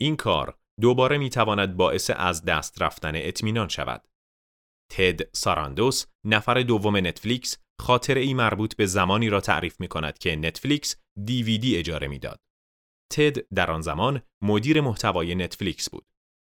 این 0.01 0.17
کار 0.17 0.59
دوباره 0.81 1.19
می 1.19 1.31
تواند 1.31 1.77
باعث 1.77 2.11
از 2.17 2.45
دست 2.45 2.83
رفتن 2.83 3.13
اطمینان 3.15 3.69
شود. 3.69 4.09
تد 4.93 5.37
ساراندوس 5.37 6.07
نفر 6.25 6.63
دوم 6.63 6.97
نتفلیکس 6.97 7.59
خاطره 7.81 8.15
ای 8.15 8.35
مربوط 8.35 8.77
به 8.77 8.87
زمانی 8.87 9.29
را 9.29 9.41
تعریف 9.41 9.81
می 9.81 9.89
کند 9.89 10.19
که 10.19 10.37
نتفلیکس 10.37 10.97
دیویدی 11.25 11.77
اجاره 11.77 12.09
می‌داد. 12.09 12.41
تد 13.13 13.49
در 13.55 13.71
آن 13.71 13.81
زمان 13.81 14.23
مدیر 14.43 14.81
محتوای 14.81 15.35
نتفلیکس 15.35 15.91
بود. 15.91 16.07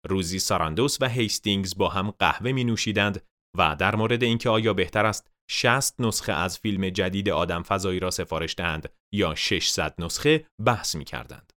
روزی 0.06 0.40
ساراندوس 0.40 0.98
و 1.02 1.10
هیستینگز 1.10 1.78
با 1.78 1.90
هم 1.90 2.12
قهوه 2.12 2.52
می 2.52 2.64
نوشیدند 2.64 3.26
و 3.58 3.76
در 3.80 3.96
مورد 3.96 4.24
اینکه 4.24 4.50
آیا 4.50 4.74
بهتر 4.74 5.06
است 5.06 5.32
60 5.50 6.02
نسخه 6.02 6.34
از 6.34 6.60
فیلم 6.60 6.90
جدید 6.90 7.30
آدم 7.30 7.64
فضایی 7.64 8.00
را 8.00 8.12
سفارش 8.12 8.56
دهند 8.56 8.90
یا 9.14 9.36
600 9.36 9.96
نسخه 10.02 10.48
بحث 10.66 10.96
می 10.96 11.06
کردند. 11.06 11.54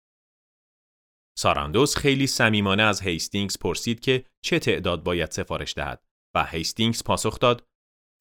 ساراندوس 1.39 1.97
خیلی 1.97 2.27
صمیمانه 2.27 2.83
از 2.83 3.03
هیستینگز 3.03 3.59
پرسید 3.59 4.01
که 4.01 4.25
چه 4.45 4.59
تعداد 4.59 5.03
باید 5.03 5.31
سفارش 5.31 5.75
دهد 5.75 6.05
و 6.37 6.47
هیستینگز 6.47 7.05
پاسخ 7.05 7.39
داد 7.39 7.67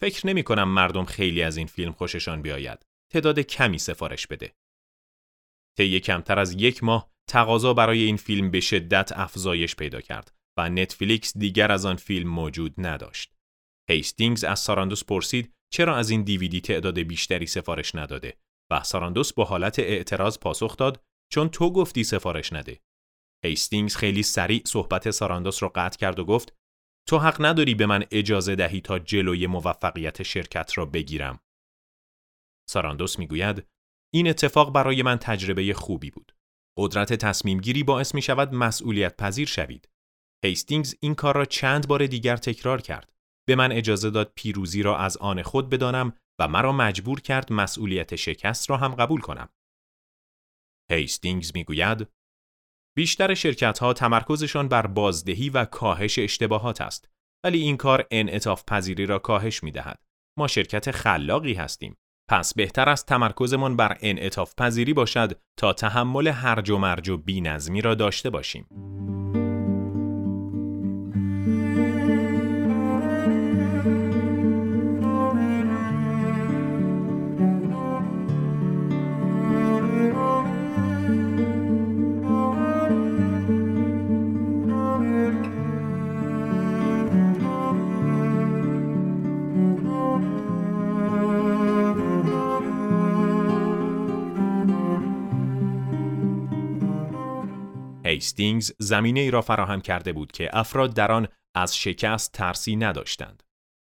فکر 0.02 0.28
نمی 0.28 0.44
کنم 0.44 0.70
مردم 0.70 1.06
خیلی 1.06 1.44
از 1.44 1.58
این 1.58 1.68
فیلم 1.68 1.92
خوششان 1.92 2.42
بیاید. 2.42 2.86
تعداد 3.14 3.40
کمی 3.40 3.78
سفارش 3.78 4.28
بده. 4.28 4.56
طی 5.78 6.00
کمتر 6.00 6.40
از 6.40 6.54
یک 6.54 6.84
ماه 6.84 7.12
تقاضا 7.30 7.74
برای 7.74 8.04
این 8.04 8.18
فیلم 8.18 8.52
به 8.52 8.60
شدت 8.60 9.12
افزایش 9.16 9.76
پیدا 9.76 10.02
کرد 10.02 10.34
و 10.58 10.70
نتفلیکس 10.70 11.38
دیگر 11.38 11.72
از 11.72 11.86
آن 11.86 11.96
فیلم 11.96 12.30
موجود 12.30 12.74
نداشت. 12.78 13.34
هیستینگز 13.90 14.44
از 14.44 14.60
ساراندوس 14.60 15.04
پرسید 15.04 15.54
چرا 15.74 15.96
از 15.96 16.10
این 16.10 16.24
دیویدی 16.24 16.62
تعداد 16.62 17.00
بیشتری 17.00 17.46
سفارش 17.46 17.96
نداده 17.96 18.38
و 18.72 18.84
ساراندوس 18.84 19.34
با 19.34 19.46
حالت 19.46 19.80
اعتراض 19.80 20.40
پاسخ 20.40 20.78
داد 20.78 21.04
چون 21.32 21.50
تو 21.50 21.74
گفتی 21.74 22.04
سفارش 22.04 22.54
نده. 22.54 22.80
هیستینگز 23.46 23.96
خیلی 23.96 24.24
سریع 24.24 24.62
صحبت 24.66 25.12
ساراندوس 25.12 25.64
را 25.64 25.70
قطع 25.70 25.98
کرد 25.98 26.20
و 26.20 26.26
گفت 26.26 26.56
تو 27.08 27.18
حق 27.18 27.46
نداری 27.46 27.76
به 27.76 27.86
من 27.86 28.06
اجازه 28.12 28.56
دهی 28.56 28.82
تا 28.82 29.00
جلوی 29.00 29.48
موفقیت 29.48 30.24
شرکت 30.24 30.72
را 30.76 30.86
بگیرم. 30.86 31.40
ساراندوس 32.70 33.20
می‌گوید 33.20 33.68
این 34.14 34.28
اتفاق 34.28 34.74
برای 34.74 35.04
من 35.04 35.18
تجربه 35.18 35.74
خوبی 35.74 36.12
بود. 36.12 36.36
قدرت 36.78 37.14
تصمیم 37.14 37.60
گیری 37.60 37.84
باعث 37.84 38.16
می 38.16 38.22
شود 38.22 38.54
مسئولیت 38.54 39.18
پذیر 39.18 39.48
شوید. 39.48 39.90
هیستینگز 40.46 40.96
این 41.00 41.16
کار 41.16 41.36
را 41.36 41.46
چند 41.46 41.88
بار 41.88 42.08
دیگر 42.08 42.38
تکرار 42.38 42.82
کرد. 42.82 43.14
به 43.48 43.56
من 43.56 43.72
اجازه 43.72 44.10
داد 44.10 44.32
پیروزی 44.36 44.84
را 44.84 44.98
از 44.98 45.18
آن 45.18 45.42
خود 45.42 45.70
بدانم 45.70 46.14
و 46.40 46.48
مرا 46.48 46.72
مجبور 46.72 47.22
کرد 47.22 47.54
مسئولیت 47.54 48.16
شکست 48.16 48.70
را 48.70 48.78
هم 48.78 48.96
قبول 48.96 49.22
کنم. 49.22 49.50
هیستینگز 50.92 51.52
می‌گوید 51.56 52.08
بیشتر 52.98 53.34
شرکت 53.34 53.80
ها 53.80 53.94
تمرکزشان 53.94 54.68
بر 54.68 54.88
بازدهی 54.88 55.50
و 55.50 55.66
کاهش 55.66 56.20
اشتباهات 56.20 56.82
است 56.82 57.10
ولی 57.46 57.62
این 57.62 57.78
کار 57.78 58.08
انعطاف 58.12 58.64
پذیری 58.68 59.06
را 59.06 59.20
کاهش 59.20 59.64
می 59.64 59.72
دهد. 59.72 60.04
ما 60.40 60.48
شرکت 60.48 60.92
خلاقی 60.92 61.54
هستیم. 61.54 61.98
پس 62.30 62.54
بهتر 62.54 62.90
است 62.90 63.06
تمرکزمان 63.06 63.76
بر 63.76 63.98
انعطاف 64.02 64.54
پذیری 64.58 64.94
باشد 64.94 65.40
تا 65.58 65.74
تحمل 65.74 66.28
هرج 66.28 66.70
و 66.70 66.78
مرج 66.78 67.10
و 67.10 67.18
بینظمی 67.18 67.82
را 67.82 67.96
داشته 67.96 68.30
باشیم. 68.30 68.68
هیستینگز 98.28 98.72
زمینه 98.80 99.20
ای 99.20 99.32
را 99.32 99.42
فراهم 99.42 99.82
کرده 99.82 100.14
بود 100.14 100.32
که 100.32 100.50
افراد 100.54 100.94
در 100.94 101.12
آن 101.12 101.28
از 101.56 101.78
شکست 101.78 102.32
ترسی 102.32 102.76
نداشتند. 102.76 103.44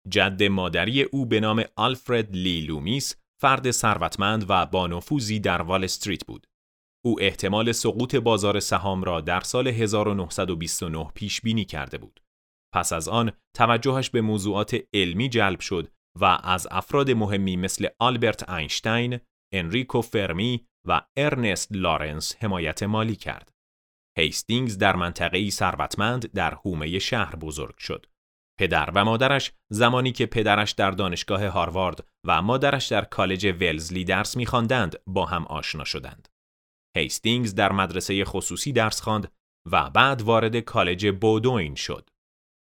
جد 0.09 0.43
مادری 0.43 1.03
او 1.03 1.25
به 1.25 1.39
نام 1.39 1.63
آلفرد 1.75 2.35
لی 2.35 2.61
لومیس 2.61 3.15
فرد 3.41 3.71
ثروتمند 3.71 4.45
و 4.49 4.65
با 4.65 4.87
نفوذی 4.87 5.39
در 5.39 5.61
وال 5.61 5.83
استریت 5.83 6.25
بود. 6.25 6.47
او 7.05 7.21
احتمال 7.21 7.71
سقوط 7.71 8.15
بازار 8.15 8.59
سهام 8.59 9.03
را 9.03 9.21
در 9.21 9.39
سال 9.39 9.67
1929 9.67 11.11
پیش 11.15 11.41
بینی 11.41 11.65
کرده 11.65 11.97
بود. 11.97 12.19
پس 12.73 12.93
از 12.93 13.07
آن 13.07 13.31
توجهش 13.55 14.09
به 14.09 14.21
موضوعات 14.21 14.77
علمی 14.93 15.29
جلب 15.29 15.59
شد 15.59 15.91
و 16.19 16.25
از 16.43 16.67
افراد 16.71 17.11
مهمی 17.11 17.57
مثل 17.57 17.87
آلبرت 17.99 18.49
اینشتین، 18.49 19.19
انریکو 19.53 20.01
فرمی 20.01 20.65
و 20.87 21.01
ارنست 21.17 21.71
لارنس 21.71 22.35
حمایت 22.39 22.83
مالی 22.83 23.15
کرد. 23.15 23.50
هیستینگز 24.17 24.77
در 24.77 24.95
منطقه 24.95 25.49
ثروتمند 25.49 26.31
در 26.31 26.53
حومه 26.53 26.99
شهر 26.99 27.35
بزرگ 27.35 27.77
شد. 27.77 28.05
پدر 28.59 28.91
و 28.95 29.05
مادرش 29.05 29.51
زمانی 29.71 30.11
که 30.11 30.25
پدرش 30.25 30.71
در 30.71 30.91
دانشگاه 30.91 31.45
هاروارد 31.47 32.07
و 32.27 32.41
مادرش 32.41 32.87
در 32.87 33.05
کالج 33.05 33.45
ولزلی 33.45 34.03
درس 34.03 34.37
می‌خواندند 34.37 34.95
با 35.07 35.25
هم 35.25 35.45
آشنا 35.45 35.83
شدند. 35.83 36.27
هیستینگز 36.97 37.55
در 37.55 37.71
مدرسه 37.71 38.25
خصوصی 38.25 38.71
درس 38.71 39.01
خواند 39.01 39.31
و 39.71 39.89
بعد 39.89 40.21
وارد 40.21 40.57
کالج 40.59 41.07
بودوین 41.07 41.75
شد. 41.75 42.09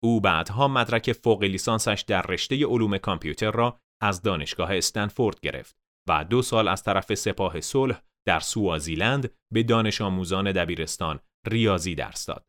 او 0.03 0.21
بعدها 0.21 0.69
مدرک 0.69 1.13
فوق 1.13 1.43
لیسانسش 1.43 2.05
در 2.07 2.23
رشته 2.23 2.67
علوم 2.67 2.99
کامپیوتر 2.99 3.51
را 3.51 3.81
از 4.03 4.23
دانشگاه 4.23 4.77
استنفورد 4.77 5.41
گرفت 5.41 5.77
و 6.09 6.25
دو 6.25 6.43
سال 6.43 6.69
از 6.69 6.83
طرف 6.83 7.15
سپاه 7.15 7.61
صلح 7.61 8.03
در 8.27 8.41
سوازیلند 8.41 9.35
به 9.53 9.63
دانش 9.63 10.01
آموزان 10.01 10.53
دبیرستان 10.53 11.21
ریاضی 11.47 11.95
درس 11.95 12.27
داد. 12.27 12.47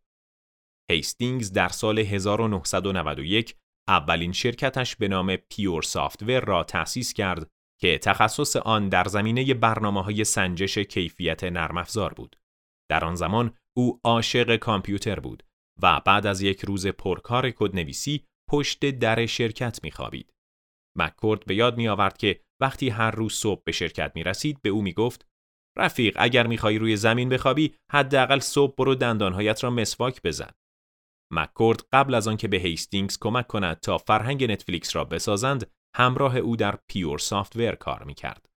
هیستینگز 0.91 1.51
در 1.51 1.69
سال 1.69 1.99
1991 1.99 3.56
اولین 3.88 4.32
شرکتش 4.32 4.95
به 4.95 5.08
نام 5.08 5.36
Pure 5.36 5.82
Software 5.82 6.39
را 6.39 6.63
تأسیس 6.63 7.13
کرد 7.13 7.47
که 7.82 7.97
تخصص 7.97 8.56
آن 8.56 8.89
در 8.89 9.04
زمینه 9.04 9.54
برنامه 9.54 10.04
های 10.04 10.23
سنجش 10.23 10.77
کیفیت 10.77 11.43
نرم 11.43 11.77
افزار 11.77 12.13
بود. 12.13 12.36
در 12.89 13.06
آن 13.06 13.15
زمان 13.15 13.58
او 13.77 13.99
عاشق 14.04 14.56
کامپیوتر 14.56 15.19
بود 15.19 15.43
و 15.82 16.01
بعد 16.06 16.25
از 16.25 16.41
یک 16.41 16.65
روز 16.65 16.88
پرکار 16.88 17.51
کدنویسی 17.51 18.25
پشت 18.49 18.86
در 18.86 19.25
شرکت 19.25 19.80
میخوابید. 19.84 20.34
مکورد 20.97 21.45
به 21.45 21.56
یاد 21.56 21.77
می 21.77 21.88
آورد 21.88 22.17
که 22.17 22.41
وقتی 22.62 22.89
هر 22.89 23.12
روز 23.12 23.34
صبح 23.34 23.63
به 23.65 23.71
شرکت 23.71 24.12
می 24.15 24.23
رسید 24.23 24.62
به 24.62 24.69
او 24.69 24.82
می 24.82 24.93
گفت 24.93 25.27
رفیق 25.77 26.15
اگر 26.19 26.47
می‌خوای 26.47 26.77
روی 26.77 26.95
زمین 26.97 27.29
بخوابی 27.29 27.75
حداقل 27.91 28.39
صبح 28.39 28.75
برو 28.77 28.95
دندانهایت 28.95 29.63
را 29.63 29.69
مسواک 29.69 30.21
بزن. 30.23 30.51
مکورد 31.34 31.79
قبل 31.91 32.13
از 32.13 32.27
آنکه 32.27 32.47
به 32.47 32.57
هیستینگز 32.57 33.17
کمک 33.21 33.47
کند 33.47 33.79
تا 33.79 33.97
فرهنگ 33.97 34.51
نتفلیکس 34.51 34.95
را 34.95 35.03
بسازند 35.03 35.71
همراه 35.95 36.38
او 36.38 36.55
در 36.55 36.79
Pure 36.89 37.17
Software 37.17 37.75
کار 37.75 38.03
می‌کرد. 38.03 38.49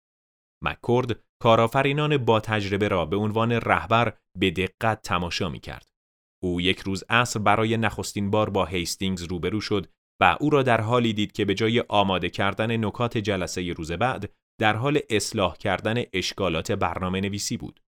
مکورد 0.64 1.24
کارآفرینان 1.42 2.16
با 2.16 2.40
تجربه 2.40 2.88
را 2.88 3.05
به 3.05 3.16
عنوان 3.16 3.53
رهبر 3.53 4.16
به 4.38 4.50
دقت 4.50 5.03
تماشا 5.03 5.48
می‌کرد. 5.48 5.87
او 6.42 6.61
یک 6.61 6.79
روز 6.79 7.05
عصر 7.09 7.40
برای 7.40 7.77
نخستین 7.77 8.31
بار 8.31 8.50
با 8.50 8.64
هیستینگز 8.64 9.22
روبرو 9.22 9.61
شد 9.61 9.87
و 10.20 10.37
او 10.40 10.50
را 10.50 10.62
در 10.62 10.81
حالی 10.81 11.12
دید 11.12 11.33
که 11.33 11.44
به 11.44 11.55
جای 11.55 11.85
آماده 11.88 12.31
کردن 12.31 12.85
نکات 12.85 13.18
جلسه 13.18 13.72
روز 13.72 13.92
بعد 13.92 14.33
در 14.61 14.77
حال 14.77 15.01
اصلاح 15.11 15.57
کردن 15.57 16.03
اشکالات 16.12 16.73
برنامه 16.73 17.21
نویسی 17.21 17.57
بود. 17.57 17.81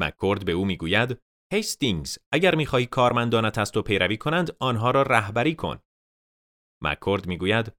مکورد 0.00 0.44
به 0.44 0.52
او 0.52 0.64
می‌گوید 0.64 1.18
هیستینگز 1.52 2.18
اگر 2.32 2.54
می‌خواهی 2.54 2.86
کارمندانت 2.86 3.58
از 3.58 3.72
تو 3.72 3.82
پیروی 3.82 4.16
کنند 4.16 4.56
آنها 4.60 4.90
را 4.90 5.02
رهبری 5.02 5.54
کن. 5.54 5.78
مکورد 6.82 7.26
می‌گوید 7.26 7.72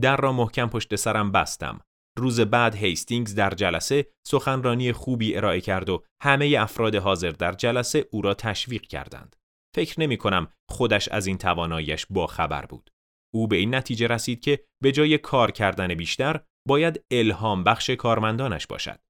در 0.00 0.16
را 0.16 0.32
محکم 0.32 0.66
پشت 0.66 0.96
سرم 0.96 1.32
بستم. 1.32 1.80
روز 2.18 2.40
بعد 2.40 2.74
هیستینگز 2.74 3.34
در 3.34 3.50
جلسه 3.50 4.06
سخنرانی 4.26 4.92
خوبی 4.92 5.36
ارائه 5.36 5.60
کرد 5.60 5.88
و 5.88 6.04
همه 6.22 6.56
افراد 6.58 6.94
حاضر 6.94 7.30
در 7.30 7.52
جلسه 7.52 8.08
او 8.10 8.22
را 8.22 8.34
تشویق 8.34 8.82
کردند. 8.82 9.36
فکر 9.74 10.00
نمی 10.00 10.16
کنم 10.16 10.52
خودش 10.70 11.08
از 11.08 11.26
این 11.26 11.38
تواناییش 11.38 12.06
با 12.10 12.26
خبر 12.26 12.66
بود. 12.66 12.90
او 13.34 13.48
به 13.48 13.56
این 13.56 13.74
نتیجه 13.74 14.06
رسید 14.06 14.40
که 14.40 14.64
به 14.82 14.92
جای 14.92 15.18
کار 15.18 15.50
کردن 15.50 15.94
بیشتر 15.94 16.40
باید 16.68 17.04
الهام 17.10 17.64
بخش 17.64 17.90
کارمندانش 17.90 18.66
باشد. 18.66 19.00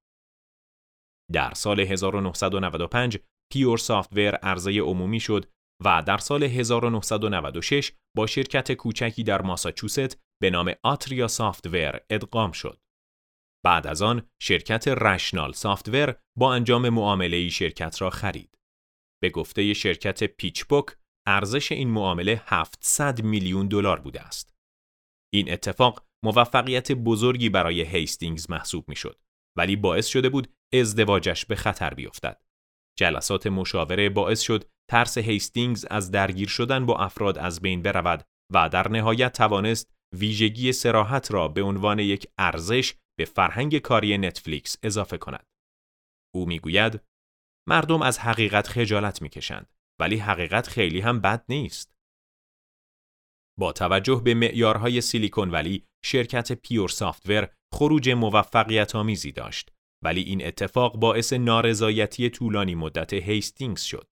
در 1.33 1.55
سال 1.55 1.81
1995 1.81 3.19
پیور 3.53 3.79
سافتور 3.79 4.35
عرضه 4.35 4.81
عمومی 4.81 5.21
شد 5.21 5.51
و 5.85 6.03
در 6.07 6.19
سال 6.19 6.43
1996 6.43 7.93
با 8.17 8.27
شرکت 8.27 8.73
کوچکی 8.73 9.23
در 9.23 9.43
ماساچوست 9.43 10.19
به 10.43 10.51
نام 10.51 10.75
آتریا 10.83 11.29
سافتور 11.29 12.01
ادغام 12.11 12.53
شد. 12.53 12.81
بعد 13.65 13.87
از 13.87 14.03
آن 14.03 14.29
شرکت 14.43 14.89
رشنال 14.89 15.53
سافتور 15.53 16.17
با 16.39 16.55
انجام 16.55 16.89
معامله 16.89 17.49
شرکت 17.49 18.03
را 18.03 18.11
خرید. 18.11 18.59
به 19.23 19.31
گفته 19.31 19.75
شرکت 19.75 20.25
PitchBook 20.25 20.87
ارزش 21.27 21.73
این 21.73 21.91
معامله 21.91 22.43
700 22.47 23.23
میلیون 23.23 23.69
دلار 23.69 24.01
بوده 24.01 24.21
است. 24.21 24.55
این 25.35 25.53
اتفاق 25.53 26.07
موفقیت 26.25 26.93
بزرگی 26.93 27.49
برای 27.49 27.83
هیستینگز 27.83 28.51
محسوب 28.51 28.89
می‌شد 28.89 29.21
ولی 29.57 29.77
باعث 29.77 30.07
شده 30.07 30.29
بود 30.29 30.55
ازدواجش 30.73 31.47
به 31.47 31.57
خطر 31.57 31.95
بیفتد. 31.95 32.43
جلسات 32.99 33.47
مشاوره 33.47 34.09
باعث 34.09 34.41
شد 34.41 34.65
ترس 34.91 35.19
هیستینگز 35.19 35.87
از 35.91 36.11
درگیر 36.11 36.49
شدن 36.49 36.87
با 36.87 36.99
افراد 36.99 37.39
از 37.39 37.61
بین 37.61 37.83
برود 37.83 38.25
و 38.53 38.69
در 38.69 38.89
نهایت 38.89 39.33
توانست 39.33 39.95
ویژگی 40.13 40.73
صراحت 40.73 41.31
را 41.31 41.49
به 41.49 41.63
عنوان 41.63 41.99
یک 41.99 42.27
ارزش 42.39 42.95
به 43.19 43.25
فرهنگ 43.25 43.79
کاری 43.79 44.19
نتفلیکس 44.19 44.77
اضافه 44.83 45.19
کند. 45.19 45.47
او 46.35 46.47
می‌گوید 46.47 47.01
مردم 47.69 48.03
از 48.03 48.19
حقیقت 48.19 48.69
خجالت 48.69 49.23
می‌کشند 49.23 49.73
ولی 50.01 50.17
حقیقت 50.17 50.69
خیلی 50.69 51.01
هم 51.01 51.21
بد 51.21 51.45
نیست. 51.49 51.95
با 53.59 53.73
توجه 53.73 54.23
به 54.25 54.35
معیارهای 54.35 55.01
سیلیکون 55.01 55.51
ولی 55.51 55.85
شرکت 56.05 56.53
پیور 56.53 56.89
سافتور 56.89 57.49
خروج 57.75 58.11
موفقیت 58.11 58.97
آمیزی 58.97 59.33
داشت 59.33 59.71
ولی 60.05 60.23
این 60.23 60.47
اتفاق 60.47 60.97
باعث 60.97 61.33
نارضایتی 61.33 62.31
طولانی 62.31 62.75
مدت 62.75 63.13
هیستینگز 63.13 63.83
شد. 63.83 64.09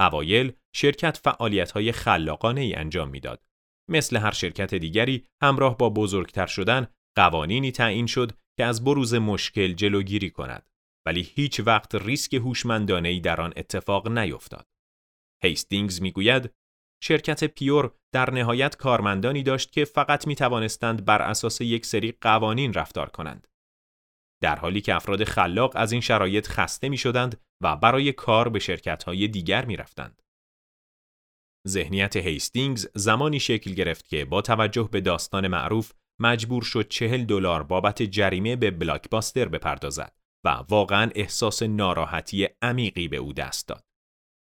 اوایل 0.00 0.52
شرکت 0.74 1.16
فعالیت‌های 1.16 1.92
خلاقانه 1.92 2.60
ای 2.60 2.74
انجام 2.74 3.08
می‌داد. 3.08 3.44
مثل 3.90 4.16
هر 4.16 4.30
شرکت 4.30 4.74
دیگری 4.74 5.26
همراه 5.42 5.76
با 5.76 5.90
بزرگتر 5.90 6.46
شدن 6.46 6.86
قوانینی 7.16 7.72
تعیین 7.72 8.06
شد 8.06 8.32
که 8.58 8.64
از 8.64 8.84
بروز 8.84 9.14
مشکل 9.14 9.72
جلوگیری 9.72 10.30
کند 10.30 10.70
ولی 11.06 11.22
هیچ 11.22 11.60
وقت 11.60 11.94
ریسک 11.94 12.34
هوشمندانه 12.34 13.08
ای 13.08 13.20
در 13.20 13.40
آن 13.40 13.52
اتفاق 13.56 14.08
نیفتاد. 14.08 14.66
هیستینگز 15.42 16.02
می‌گوید 16.02 16.50
شرکت 17.02 17.44
Pure 17.44 17.90
در 18.14 18.30
نهایت 18.30 18.76
کارمندانی 18.76 19.42
داشت 19.42 19.72
که 19.72 19.84
فقط 19.84 20.26
می 20.26 20.34
توانستند 20.34 21.04
بر 21.04 21.22
اساس 21.22 21.60
یک 21.60 21.86
سری 21.86 22.12
قوانین 22.20 22.74
رفتار 22.74 23.10
کنند. 23.10 23.46
در 24.42 24.56
حالی 24.56 24.80
که 24.80 24.94
افراد 24.94 25.24
خلاق 25.24 25.72
از 25.76 25.92
این 25.92 26.00
شرایط 26.00 26.48
خسته 26.48 26.88
می 26.88 26.96
شدند 26.96 27.40
و 27.62 27.76
برای 27.76 28.12
کار 28.12 28.48
به 28.48 28.58
شرکت 28.58 29.04
های 29.04 29.28
دیگر 29.28 29.64
می 29.64 29.76
رفتند. 29.76 30.22
ذهنیت 31.68 32.16
هیستینگز 32.16 32.88
زمانی 32.94 33.40
شکل 33.40 33.72
گرفت 33.74 34.08
که 34.08 34.24
با 34.24 34.42
توجه 34.42 34.88
به 34.92 35.00
داستان 35.00 35.48
معروف 35.48 35.92
مجبور 36.20 36.62
شد 36.62 36.88
چهل 36.88 37.24
دلار 37.24 37.62
بابت 37.62 38.02
جریمه 38.02 38.56
به 38.56 38.70
Blockbuster 38.70 39.48
بپردازد 39.48 40.12
و 40.44 40.48
واقعا 40.48 41.10
احساس 41.14 41.62
ناراحتی 41.62 42.48
عمیقی 42.62 43.08
به 43.08 43.16
او 43.16 43.32
دست 43.32 43.68
داد. 43.68 43.87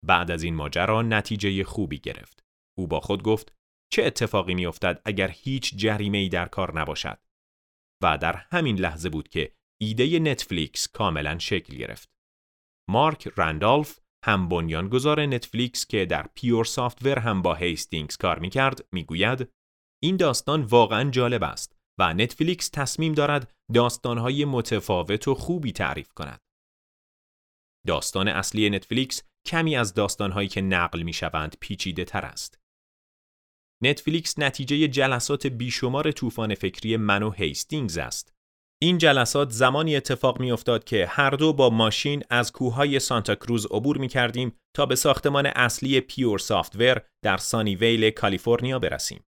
بعد 0.07 0.31
از 0.31 0.43
این 0.43 0.55
ماجرا 0.55 1.03
نتیجه 1.03 1.65
خوبی 1.65 1.99
گرفت. 1.99 2.45
او 2.79 2.87
با 2.87 3.01
خود 3.01 3.23
گفت 3.23 3.53
چه 3.93 4.05
اتفاقی 4.05 4.55
میافتد 4.55 5.03
اگر 5.05 5.31
هیچ 5.31 5.77
جریمه 5.77 6.19
ای 6.19 6.29
در 6.29 6.47
کار 6.47 6.81
نباشد؟ 6.81 7.19
و 8.03 8.19
در 8.19 8.37
همین 8.37 8.79
لحظه 8.79 9.09
بود 9.09 9.29
که 9.29 9.53
ایده 9.81 10.19
نتفلیکس 10.19 10.89
کاملا 10.89 11.39
شکل 11.39 11.77
گرفت. 11.77 12.09
مارک 12.91 13.33
رندالف 13.37 13.99
هم 14.25 14.49
بنیانگذار 14.49 15.27
نتفلیکس 15.27 15.87
که 15.87 16.07
در 16.07 16.27
Pure 16.35 16.65
Software 16.65 17.19
هم 17.19 17.43
با 17.43 17.55
هیستینگز 17.55 18.17
کار 18.17 18.39
می‌کرد 18.39 18.89
می‌گوید 18.93 19.49
این 20.03 20.17
داستان 20.17 20.63
واقعا 20.63 21.11
جالب 21.11 21.43
است 21.43 21.77
و 22.01 22.15
نتفلیکس 22.15 22.71
تصمیم 22.73 23.13
دارد 23.13 23.55
داستانهای 23.75 24.45
متفاوت 24.45 25.29
و 25.29 25.35
خوبی 25.35 25.73
تعریف 25.73 26.13
کند. 26.13 26.41
داستان 27.87 28.29
اصلی 28.29 28.71
نتفلیکس 28.71 29.23
کمی 29.49 29.77
از 29.77 29.95
داستانهایی 29.95 30.49
که 30.49 30.61
نقل 30.61 31.03
می 31.03 31.13
شوند 31.13 31.57
پیچیده 31.61 32.05
تر 32.05 32.25
است. 32.25 32.59
نتفلیکس 33.83 34.39
نتیجه 34.39 34.89
جلسات 34.89 35.47
بیشمار 35.47 36.13
طوفان 36.13 36.55
فکری 36.55 36.97
من 36.97 37.23
و 37.23 37.31
هیستینگز 37.31 37.99
است. 37.99 38.33
این 38.83 38.99
جلسات 38.99 39.51
زمانی 39.51 39.97
اتفاق 39.97 40.41
می 40.41 40.53
افتاد 40.53 40.85
که 40.85 41.07
هر 41.07 41.31
دو 41.31 41.53
با 41.53 41.71
ماشین 41.71 42.23
از 42.31 42.53
کوههای 42.53 43.01
سانتا 43.01 43.35
کروز 43.35 43.67
عبور 43.67 43.99
می 43.99 44.09
کردیم 44.09 44.57
تا 44.77 44.87
به 44.87 44.95
ساختمان 44.95 45.47
اصلی 45.47 46.01
Pure 46.01 46.39
Software 46.39 47.01
در 47.25 47.37
سانی 47.37 47.77
ویل 47.77 48.11
کالیفرنیا 48.11 48.79
برسیم. 48.79 49.25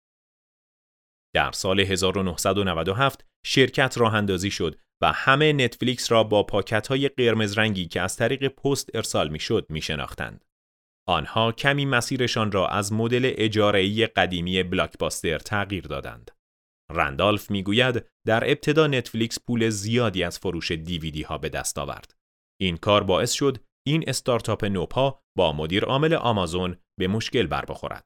در 1.36 1.52
سال 1.52 1.80
1997 1.80 3.26
شرکت 3.46 3.98
راه 3.98 4.16
اندازی 4.16 4.52
شد 4.52 4.80
و 5.02 5.12
همه 5.12 5.54
نتفلیکس 5.54 6.12
را 6.12 6.24
با 6.24 6.44
پاکت 6.44 6.88
های 6.88 7.10
قرمز 7.10 7.58
رنگی 7.58 7.86
که 7.86 8.02
از 8.02 8.16
طریق 8.16 8.48
پست 8.48 8.96
ارسال 8.96 9.30
می 9.30 9.40
شد 9.40 9.66
می 9.70 9.82
شناختند. 9.82 10.46
آنها 11.08 11.52
کمی 11.52 11.86
مسیرشان 11.86 12.52
را 12.52 12.68
از 12.68 12.94
مدل 12.94 13.32
اجاره‌ای 13.36 14.08
قدیمی 14.08 14.64
بلاکباستر 14.64 15.40
تغییر 15.40 15.84
دادند. 15.84 16.32
رندالف 16.92 17.52
می‌گوید 17.52 18.06
در 18.28 18.44
ابتدا 18.44 18.88
نتفلیکس 18.88 19.40
پول 19.48 19.70
زیادی 19.70 20.24
از 20.24 20.40
فروش 20.40 20.72
دیویدی 20.72 21.22
ها 21.22 21.38
به 21.38 21.50
دست 21.50 21.78
آورد. 21.78 22.14
این 22.62 22.78
کار 22.78 23.04
باعث 23.04 23.32
شد 23.32 23.58
این 23.88 24.04
استارتاپ 24.08 24.66
نوپا 24.66 25.22
با 25.38 25.54
مدیر 25.54 25.86
عامل 25.86 26.14
آمازون 26.14 26.78
به 27.00 27.08
مشکل 27.08 27.48
بر 27.48 27.66
بخورد. 27.66 28.06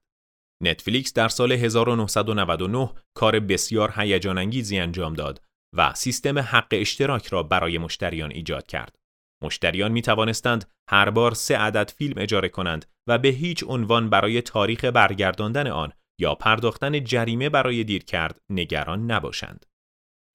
نتفلیکس 0.63 1.13
در 1.13 1.29
سال 1.29 1.51
1999 1.51 2.93
کار 3.17 3.39
بسیار 3.39 3.93
هیجان 3.95 4.37
انگیزی 4.37 4.79
انجام 4.79 5.13
داد 5.13 5.41
و 5.73 5.93
سیستم 5.93 6.39
حق 6.39 6.67
اشتراک 6.71 7.27
را 7.27 7.43
برای 7.43 7.77
مشتریان 7.77 8.31
ایجاد 8.31 8.67
کرد. 8.67 8.99
مشتریان 9.43 9.91
می 9.91 10.01
توانستند 10.01 10.71
هر 10.89 11.09
بار 11.09 11.33
سه 11.33 11.57
عدد 11.57 11.91
فیلم 11.97 12.13
اجاره 12.17 12.49
کنند 12.49 12.85
و 13.07 13.17
به 13.17 13.29
هیچ 13.29 13.63
عنوان 13.67 14.09
برای 14.09 14.41
تاریخ 14.41 14.85
برگرداندن 14.85 15.67
آن 15.67 15.93
یا 16.19 16.35
پرداختن 16.35 17.03
جریمه 17.03 17.49
برای 17.49 17.83
دیر 17.83 18.03
کرد 18.03 18.41
نگران 18.49 19.11
نباشند. 19.11 19.65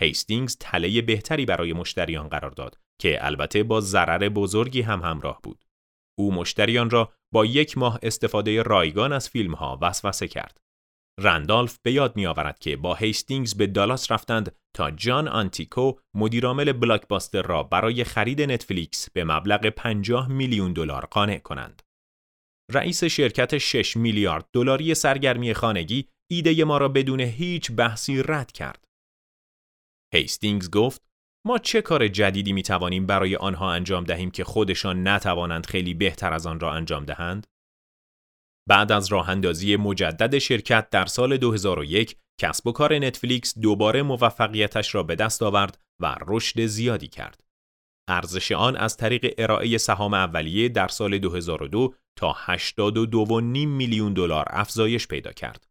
هیستینگز 0.02 0.56
تله 0.60 1.02
بهتری 1.02 1.46
برای 1.46 1.72
مشتریان 1.72 2.28
قرار 2.28 2.50
داد 2.50 2.78
که 3.00 3.26
البته 3.26 3.62
با 3.62 3.80
ضرر 3.80 4.28
بزرگی 4.28 4.82
هم 4.82 5.00
همراه 5.00 5.40
بود. 5.42 5.64
او 6.18 6.34
مشتریان 6.34 6.90
را 6.90 7.12
با 7.32 7.44
یک 7.44 7.78
ماه 7.78 7.98
استفاده 8.02 8.62
رایگان 8.62 9.12
از 9.12 9.28
فیلم 9.28 9.54
ها 9.54 9.78
وسوسه 9.82 10.28
کرد. 10.28 10.60
رندالف 11.20 11.78
به 11.82 11.92
یاد 11.92 12.16
می 12.16 12.26
آورد 12.26 12.58
که 12.58 12.76
با 12.76 12.94
هیستینگز 12.94 13.54
به 13.54 13.66
دالاس 13.66 14.12
رفتند 14.12 14.56
تا 14.76 14.90
جان 14.90 15.28
آنتیوکو 15.28 15.92
مدیرعامل 16.14 16.72
Blockbuster 16.72 17.42
را 17.42 17.62
برای 17.62 18.04
خرید 18.04 18.42
نتفلیکس 18.42 19.10
به 19.10 19.24
مبلغ 19.24 19.66
50 19.66 20.28
میلیون 20.28 20.72
دلار 20.72 21.06
قانع 21.06 21.38
کنند. 21.38 21.82
رئیس 22.72 23.04
شرکت 23.04 23.58
6 23.58 23.96
میلیارد 23.96 24.48
دلاری 24.52 24.94
سرگرمی 24.94 25.54
خانگی 25.54 26.08
ایده 26.30 26.64
ما 26.64 26.78
را 26.78 26.88
بدون 26.88 27.20
هیچ 27.20 27.72
بحثی 27.72 28.22
رد 28.22 28.52
کرد. 28.52 28.84
هیستینگز 30.14 30.70
گفت 30.70 31.02
ما 31.46 31.58
چه 31.58 31.82
کار 31.82 32.08
جدیدی 32.08 32.52
می 32.52 32.62
توانیم 32.62 33.06
برای 33.06 33.36
آنها 33.36 33.72
انجام 33.72 34.04
دهیم 34.04 34.30
که 34.30 34.44
خودشان 34.44 35.08
نتوانند 35.08 35.66
خیلی 35.66 35.94
بهتر 35.94 36.32
از 36.32 36.46
آن 36.46 36.60
را 36.60 36.72
انجام 36.72 37.04
دهند؟ 37.04 37.46
بعد 38.68 38.92
از 38.92 39.12
راه 39.12 39.30
اندازی 39.30 39.76
مجدد 39.76 40.38
شرکت 40.38 40.90
در 40.90 41.06
سال 41.06 41.36
2001 41.36 42.16
کسب 42.40 42.66
و 42.66 42.72
کار 42.72 42.98
نتفلیکس 42.98 43.58
دوباره 43.58 44.02
موفقیتش 44.02 44.94
را 44.94 45.02
به 45.02 45.14
دست 45.14 45.42
آورد 45.42 45.80
و 46.02 46.16
رشد 46.26 46.66
زیادی 46.66 47.08
کرد. 47.08 47.44
ارزش 48.08 48.52
آن 48.52 48.76
از 48.76 48.96
طریق 48.96 49.34
ارائه 49.38 49.78
سهام 49.78 50.14
اولیه 50.14 50.68
در 50.68 50.88
سال 50.88 51.18
2002 51.18 51.94
تا 52.18 52.32
82.5 52.32 53.66
میلیون 53.66 54.12
دلار 54.12 54.46
افزایش 54.50 55.08
پیدا 55.08 55.32
کرد. 55.32 55.66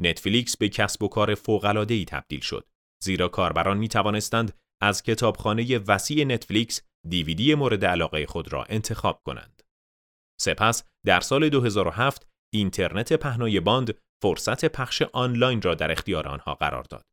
نتفلیکس 0.00 0.56
به 0.56 0.68
کسب 0.68 1.02
و 1.02 1.08
کار 1.08 1.34
فوق‌العاده‌ای 1.34 2.04
تبدیل 2.04 2.40
شد. 2.40 2.68
زیرا 3.02 3.28
کاربران 3.28 3.78
می 3.78 3.88
توانستند 3.88 4.52
از 4.82 5.02
کتابخانه 5.02 5.78
وسیع 5.78 6.24
نتفلیکس 6.24 6.82
دیویدی 7.08 7.54
مورد 7.54 7.84
علاقه 7.84 8.26
خود 8.26 8.52
را 8.52 8.64
انتخاب 8.64 9.22
کنند. 9.24 9.62
سپس 10.40 10.84
در 11.06 11.20
سال 11.20 11.48
2007 11.48 12.29
اینترنت 12.54 13.12
پهنای 13.12 13.60
باند 13.60 13.98
فرصت 14.22 14.64
پخش 14.64 15.02
آنلاین 15.02 15.62
را 15.62 15.74
در 15.74 15.92
اختیار 15.92 16.28
آنها 16.28 16.54
قرار 16.54 16.82
داد. 16.82 17.06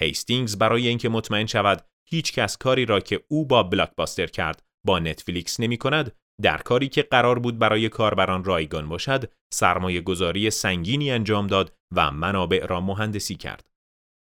هیستینگز 0.00 0.58
برای 0.58 0.88
اینکه 0.88 1.08
مطمئن 1.08 1.46
شود 1.46 1.86
هیچ 2.08 2.32
کس 2.32 2.56
کاری 2.56 2.86
را 2.86 3.00
که 3.00 3.24
او 3.28 3.46
با 3.46 3.62
Blockbuster 3.62 4.26
کرد 4.26 4.62
با 4.86 4.98
نتفلیکس 4.98 5.60
نمی 5.60 5.76
کند 5.76 6.16
در 6.42 6.58
کاری 6.58 6.88
که 6.88 7.02
قرار 7.02 7.38
بود 7.38 7.58
برای 7.58 7.88
کاربران 7.88 8.44
رایگان 8.44 8.88
باشد 8.88 9.32
سرمایه 9.52 10.00
گذاری 10.00 10.50
سنگینی 10.50 11.10
انجام 11.10 11.46
داد 11.46 11.72
و 11.94 12.10
منابع 12.10 12.66
را 12.66 12.80
مهندسی 12.80 13.34
کرد. 13.34 13.68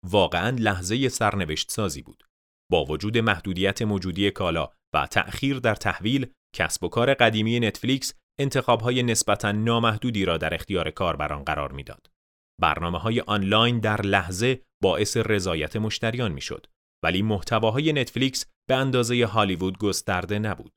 واقعا 0.06 0.56
لحظه 0.58 1.08
سرنوشت 1.08 1.70
سازی 1.70 2.02
بود. 2.02 2.24
با 2.70 2.84
وجود 2.84 3.18
محدودیت 3.18 3.82
موجودی 3.82 4.30
کالا 4.30 4.68
و 4.94 5.06
تأخیر 5.06 5.58
در 5.58 5.74
تحویل 5.74 6.26
کسب 6.56 6.84
و 6.84 6.88
کار 6.88 7.14
قدیمی 7.14 7.60
نتفلیکس 7.60 8.14
انتخابهای 8.40 9.02
نسبتا 9.02 9.52
نامحدودی 9.52 10.24
را 10.24 10.38
در 10.38 10.54
اختیار 10.54 10.90
کاربران 10.90 11.44
قرار 11.44 11.72
می‌داد. 11.72 12.10
برنامه 12.60 12.98
های 12.98 13.20
آنلاین 13.20 13.80
در 13.80 14.02
لحظه 14.02 14.62
باعث 14.82 15.16
رضایت 15.16 15.76
مشتریان 15.76 16.32
می‌شد 16.32 16.66
ولی 17.04 17.22
محتواهای 17.22 17.92
نتفلیکس 17.92 18.46
به 18.68 18.74
اندازه 18.74 19.26
هالیوود 19.26 19.78
گسترده 19.78 20.38
نبود. 20.38 20.72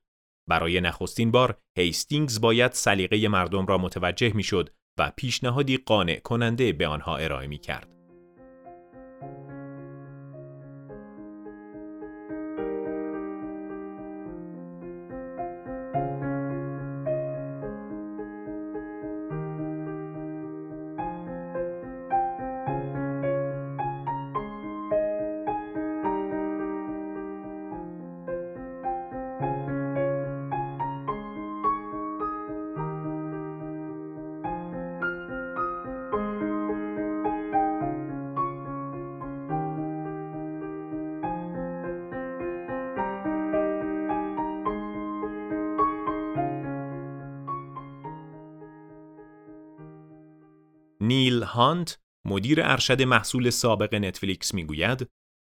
برای 0.50 0.82
نخستین 0.82 1.32
بار 1.32 1.58
هیستینگز 1.78 2.42
باید 2.42 2.72
سلیقه 2.72 3.28
مردم 3.28 3.66
را 3.66 3.78
متوجه 3.78 4.34
می‌شد 4.36 4.70
و 5.00 5.12
پیشنهادی 5.18 5.78
قانع 5.78 6.20
کننده 6.20 6.74
به 6.74 6.88
آنها 6.88 7.18
ارائه 7.18 7.48
می 7.48 7.58
کرد. 7.58 8.03
نیل 51.14 51.44
هانت 51.44 52.00
مدیر 52.28 52.62
ارشد 52.62 53.02
محصول 53.02 53.50
سابق 53.50 53.96
نتفلیکس 53.96 54.54
می‌گوید 54.54 55.08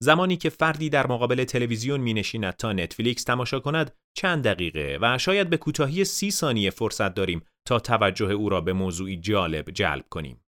زمانی 0.03 0.37
که 0.37 0.51
فردی 0.51 0.90
در 0.90 1.07
مقابل 1.07 1.44
تلویزیون 1.44 2.01
می 2.01 2.14
نشیند 2.14 2.53
تا 2.53 2.73
نتفلیکس 2.73 3.25
تماشا 3.25 3.61
کند 3.61 3.97
چند 4.16 4.44
دقیقه 4.44 4.99
و 5.03 5.18
شاید 5.18 5.51
به 5.51 5.57
کوتاهی 5.57 6.05
سی 6.05 6.31
ثانیه 6.31 6.71
فرصت 6.71 7.14
داریم 7.14 7.44
تا 7.68 7.81
توجه 7.81 8.33
او 8.33 8.49
را 8.49 8.61
به 8.61 8.73
موضوعی 8.73 9.16
جالب 9.16 9.71
جلب 9.71 10.05
کنیم. 10.11 10.44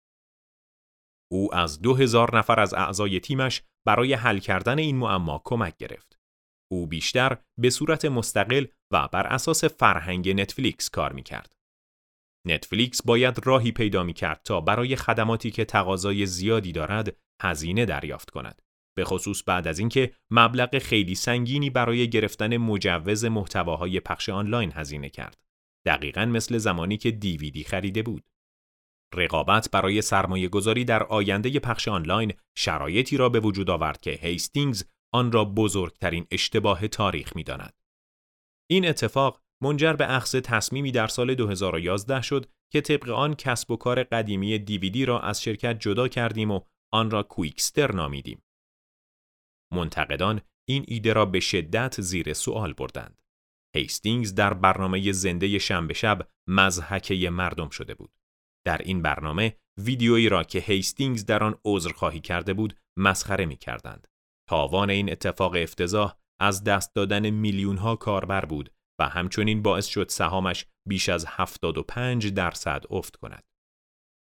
او 1.32 1.56
از 1.56 1.82
دو 1.82 1.96
هزار 1.96 2.38
نفر 2.38 2.60
از 2.60 2.74
اعضای 2.74 3.20
تیمش 3.20 3.64
برای 3.88 4.14
حل 4.14 4.40
کردن 4.40 4.80
این 4.80 4.98
معما 4.98 5.42
کمک 5.46 5.78
گرفت. 5.78 6.20
او 6.72 6.88
بیشتر 6.88 7.38
به 7.60 7.70
صورت 7.70 8.06
مستقل 8.06 8.66
و 8.94 9.08
بر 9.08 9.28
اساس 9.28 9.64
فرهنگ 9.64 10.30
نتفلیکس 10.42 10.90
کار 10.90 11.14
می 11.14 11.24
کرد. 11.24 11.57
نتفلیکس 12.52 13.02
باید 13.02 13.48
راهی 13.48 13.72
پیدا 13.72 14.04
می 14.04 14.14
کرد 14.14 14.42
تا 14.44 14.62
برای 14.62 14.96
خدماتی 14.96 15.52
که 15.52 15.66
تقاضای 15.66 16.26
زیادی 16.26 16.72
دارد 16.72 17.16
هزینه 17.42 17.86
دریافت 17.86 18.30
کند. 18.30 18.62
به 18.98 19.06
خصوص 19.06 19.44
بعد 19.46 19.68
از 19.68 19.80
اینکه 19.80 20.14
مبلغ 20.32 20.78
خیلی 20.78 21.16
سنگینی 21.16 21.70
برای 21.70 22.10
گرفتن 22.10 22.58
مجوز 22.58 23.26
محتواهای 23.26 24.00
پخش 24.00 24.30
آنلاین 24.30 24.72
هزینه 24.76 25.10
کرد. 25.10 25.38
دقیقا 25.86 26.26
مثل 26.26 26.58
زمانی 26.58 26.98
که 26.98 27.12
دیویدی 27.12 27.64
خریده 27.64 28.04
بود. 28.04 28.24
رقابت 29.14 29.72
برای 29.72 30.02
سرمایه 30.02 30.48
گذاری 30.48 30.86
در 30.86 31.04
آینده 31.04 31.60
پخش 31.60 31.88
آنلاین 31.88 32.34
شرایطی 32.58 33.18
را 33.18 33.30
به 33.30 33.40
وجود 33.40 33.70
آورد 33.70 34.02
که 34.02 34.12
هیستینگز 34.12 34.84
آن 35.14 35.32
را 35.32 35.46
بزرگترین 35.46 36.28
اشتباه 36.32 36.88
تاریخ 36.88 37.36
می 37.36 37.44
داند. 37.44 37.74
این 38.70 38.88
اتفاق 38.88 39.42
منجر 39.64 39.94
به 39.94 40.16
اخذ 40.16 40.36
تصمیمی 40.36 40.92
در 40.92 41.08
سال 41.08 41.36
2011 41.36 42.22
شد 42.22 42.46
که 42.72 42.82
طبق 42.82 43.10
آن 43.10 43.36
کسب 43.36 43.72
و 43.72 43.76
کار 43.76 44.04
قدیمی 44.04 44.60
دیویدی 44.60 45.06
را 45.06 45.20
از 45.20 45.42
شرکت 45.42 45.80
جدا 45.80 46.08
کردیم 46.08 46.52
و 46.52 46.62
آن 46.94 47.12
را 47.12 47.24
Qwikster 47.24 47.92
نامیدیم. 47.92 48.44
منتقدان 49.74 50.42
این 50.68 50.86
ایده 50.88 51.14
را 51.14 51.26
به 51.26 51.40
شدت 51.40 52.02
زیر 52.02 52.34
سوال 52.34 52.74
بردند. 52.74 53.22
هیستینگز 53.76 54.36
در 54.36 54.54
برنامه 54.54 55.12
زنده 55.12 55.60
شنبه 55.60 55.94
شب 55.94 56.28
مضحکه 56.48 57.30
مردم 57.30 57.70
شده 57.70 57.96
بود. 57.96 58.12
در 58.66 58.78
این 58.78 59.02
برنامه 59.02 59.58
ویدیویی 59.78 60.30
را 60.30 60.44
که 60.44 60.60
هیستینگز 60.60 61.26
در 61.26 61.44
آن 61.44 61.60
عذرخواهی 61.66 62.20
کرده 62.20 62.54
بود 62.54 62.78
مسخره 62.98 63.46
می 63.46 63.58
کردند. 63.58 64.08
تاوان 64.50 64.90
این 64.90 65.12
اتفاق 65.12 65.56
افتضاح 65.56 66.16
از 66.40 66.64
دست 66.64 66.96
دادن 66.96 67.30
میلیون 67.30 67.78
ها 67.78 67.96
کاربر 67.96 68.46
بود 68.46 68.72
و 69.00 69.10
همچنین 69.10 69.62
باعث 69.62 69.86
شد 69.86 70.10
سهامش 70.10 70.66
بیش 70.88 71.10
از 71.10 71.26
75 71.28 72.28
درصد 72.28 72.84
افت 72.90 73.16
کند. 73.16 73.44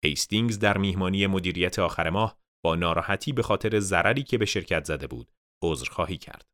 هیستینگز 0.04 0.60
در 0.60 0.78
میهمانی 0.78 1.28
مدیریت 1.28 1.80
آخر 1.80 2.10
ماه 2.10 2.40
با 2.64 2.76
ناراحتی 2.76 3.32
به 3.32 3.44
خاطر 3.44 3.80
ضرری 3.80 4.24
که 4.24 4.38
به 4.38 4.46
شرکت 4.46 4.86
زده 4.86 5.08
بود 5.08 5.32
عذرخواهی 5.64 6.18
کرد. 6.18 6.46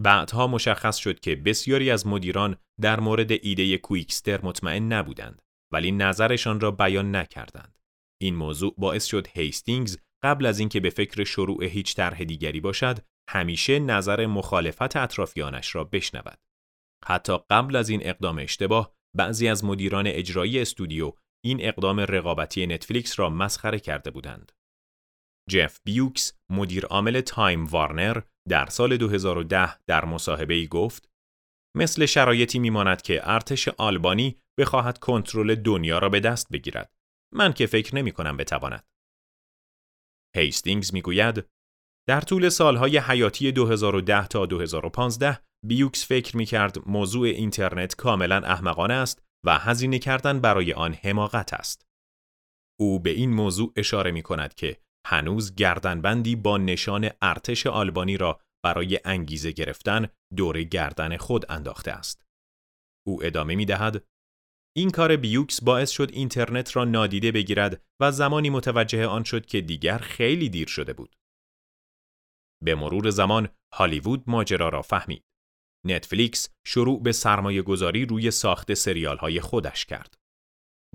بعدها 0.00 0.46
مشخص 0.46 0.96
شد 0.96 1.20
که 1.20 1.36
بسیاری 1.36 1.90
از 1.90 2.06
مدیران 2.06 2.56
در 2.80 3.00
مورد 3.00 3.32
ایده 3.32 3.78
کویکستر 3.78 4.40
مطمئن 4.42 4.92
نبودند 4.92 5.42
ولی 5.72 5.92
نظرشان 5.92 6.60
را 6.60 6.70
بیان 6.70 7.16
نکردند. 7.16 7.78
این 8.20 8.34
موضوع 8.34 8.74
باعث 8.78 9.04
شد 9.04 9.26
هیستینگز 9.32 9.98
قبل 10.24 10.46
از 10.46 10.58
اینکه 10.58 10.80
به 10.80 10.90
فکر 10.90 11.24
شروع 11.24 11.64
هیچ 11.64 11.96
طرح 11.96 12.24
دیگری 12.24 12.60
باشد 12.60 12.98
همیشه 13.30 13.78
نظر 13.78 14.26
مخالفت 14.26 14.96
اطرافیانش 14.96 15.74
را 15.74 15.84
بشنود. 15.84 16.38
حتی 17.04 17.38
قبل 17.50 17.76
از 17.76 17.88
این 17.88 18.00
اقدام 18.02 18.38
اشتباه 18.38 18.94
بعضی 19.16 19.48
از 19.48 19.64
مدیران 19.64 20.06
اجرایی 20.06 20.60
استودیو 20.60 21.12
این 21.44 21.58
اقدام 21.60 22.00
رقابتی 22.00 22.66
نتفلیکس 22.66 23.18
را 23.18 23.30
مسخره 23.30 23.80
کرده 23.80 24.10
بودند. 24.10 24.52
جف 25.50 25.80
بیوکس 25.84 26.32
مدیر 26.50 26.86
عامل 26.86 27.20
تایم 27.20 27.66
وارنر 27.66 28.20
در 28.48 28.66
سال 28.66 28.96
2010 28.96 29.84
در 29.86 30.04
مصاحبه 30.04 30.54
ای 30.54 30.66
گفت 30.66 31.10
مثل 31.76 32.06
شرایطی 32.06 32.58
میماند 32.58 33.02
که 33.02 33.20
ارتش 33.30 33.68
آلبانی 33.68 34.40
بخواهد 34.58 34.98
کنترل 34.98 35.54
دنیا 35.54 35.98
را 35.98 36.08
به 36.08 36.20
دست 36.20 36.48
بگیرد. 36.52 36.92
من 37.34 37.52
که 37.52 37.66
فکر 37.66 37.94
نمی 37.94 38.12
کنم 38.12 38.36
بتواند. 38.36 38.86
هیستینگز 40.36 40.94
می‌گوید 40.94 41.44
در 42.08 42.20
طول 42.20 42.48
سالهای 42.48 42.98
حیاتی 42.98 43.52
2010 43.52 44.26
تا 44.26 44.46
2015 44.46 45.38
بیوکس 45.66 46.06
فکر 46.06 46.36
می 46.36 46.46
کرد 46.46 46.88
موضوع 46.88 47.26
اینترنت 47.26 47.96
کاملا 47.96 48.36
احمقانه 48.36 48.94
است 48.94 49.22
و 49.46 49.58
هزینه 49.58 49.98
کردن 49.98 50.40
برای 50.40 50.72
آن 50.72 50.94
حماقت 50.94 51.52
است. 51.54 51.86
او 52.80 53.00
به 53.00 53.10
این 53.10 53.30
موضوع 53.30 53.72
اشاره 53.76 54.10
می 54.10 54.22
کند 54.22 54.54
که 54.54 54.76
هنوز 55.06 55.54
گردنبندی 55.54 56.36
با 56.36 56.58
نشان 56.58 57.10
ارتش 57.22 57.66
آلبانی 57.66 58.16
را 58.16 58.40
برای 58.64 59.00
انگیزه 59.04 59.52
گرفتن 59.52 60.08
دور 60.36 60.62
گردن 60.62 61.16
خود 61.16 61.52
انداخته 61.52 61.90
است. 61.90 62.26
او 63.06 63.24
ادامه 63.24 63.54
می 63.54 63.64
دهد 63.64 64.04
این 64.76 64.90
کار 64.90 65.16
بیوکس 65.16 65.62
باعث 65.62 65.90
شد 65.90 66.10
اینترنت 66.12 66.76
را 66.76 66.84
نادیده 66.84 67.32
بگیرد 67.32 67.82
و 68.00 68.12
زمانی 68.12 68.50
متوجه 68.50 69.06
آن 69.06 69.24
شد 69.24 69.46
که 69.46 69.60
دیگر 69.60 69.98
خیلی 69.98 70.48
دیر 70.48 70.68
شده 70.68 70.92
بود. 70.92 71.17
به 72.64 72.74
مرور 72.74 73.10
زمان 73.10 73.48
هالیوود 73.74 74.24
ماجرا 74.26 74.68
را 74.68 74.82
فهمید. 74.82 75.24
نتفلیکس 75.86 76.48
شروع 76.66 77.02
به 77.02 77.12
سرمایه 77.12 77.62
گذاری 77.62 78.06
روی 78.06 78.30
ساخت 78.30 78.74
سریال 78.74 79.16
های 79.16 79.40
خودش 79.40 79.86
کرد. 79.86 80.14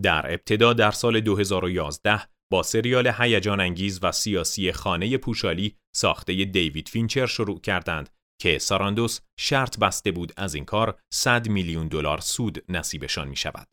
در 0.01 0.33
ابتدا 0.33 0.73
در 0.73 0.91
سال 0.91 1.19
2011 1.19 2.21
با 2.51 2.63
سریال 2.63 3.11
هیجان 3.17 3.59
انگیز 3.59 3.99
و 4.03 4.11
سیاسی 4.11 4.71
خانه 4.71 5.17
پوشالی 5.17 5.77
ساخته 5.95 6.45
دیوید 6.45 6.89
فینچر 6.89 7.25
شروع 7.25 7.59
کردند 7.59 8.09
که 8.41 8.57
ساراندوس 8.57 9.19
شرط 9.39 9.79
بسته 9.79 10.11
بود 10.11 10.33
از 10.37 10.55
این 10.55 10.65
کار 10.65 10.99
100 11.13 11.49
میلیون 11.49 11.87
دلار 11.87 12.19
سود 12.19 12.71
نصیبشان 12.71 13.27
می 13.27 13.35
شود. 13.35 13.67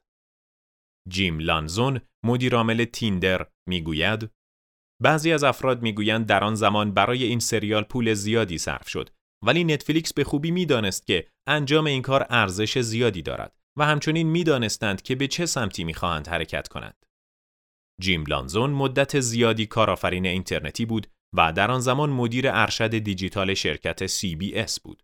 جیم 1.09 1.39
لانزون 1.39 2.01
مدیرعامل 2.25 2.85
تیندر 2.85 3.47
می‌گوید 3.69 4.31
بعضی 5.03 5.33
از 5.33 5.45
افراد 5.45 5.83
می‌گویند 5.83 6.27
در 6.27 6.45
آن 6.45 6.55
زمان 6.55 6.95
برای 6.95 7.25
این 7.25 7.39
سریال 7.39 7.83
پول 7.83 8.15
زیادی 8.15 8.59
صرف 8.59 8.89
شد 8.89 9.11
ولی 9.45 9.65
نتفلیکس 9.65 10.13
به 10.13 10.25
خوبی 10.25 10.51
می‌دانست 10.51 11.07
که 11.07 11.29
انجام 11.49 11.87
این 11.87 12.03
کار 12.03 12.27
ارزش 12.31 12.79
زیادی 12.79 13.23
دارد 13.23 13.57
و 13.79 13.85
همچنین 13.85 14.27
می‌دانستند 14.27 15.03
که 15.03 15.15
به 15.15 15.29
چه 15.29 15.47
سمتی 15.47 15.85
می‌خواهند 15.85 16.29
حرکت 16.29 16.69
کنند. 16.69 17.07
جیم 18.01 18.25
لانزون 18.27 18.71
مدت 18.71 19.21
زیادی 19.21 19.67
کارآفرین 19.67 20.27
اینترنتی 20.27 20.87
بود 20.87 21.07
و 21.37 21.53
در 21.53 21.71
آن 21.71 21.81
زمان 21.81 22.11
مدیر 22.11 22.49
ارشد 22.49 22.99
دیجیتال 22.99 23.55
شرکت 23.55 24.07
CBS 24.07 24.81
بود. 24.85 25.03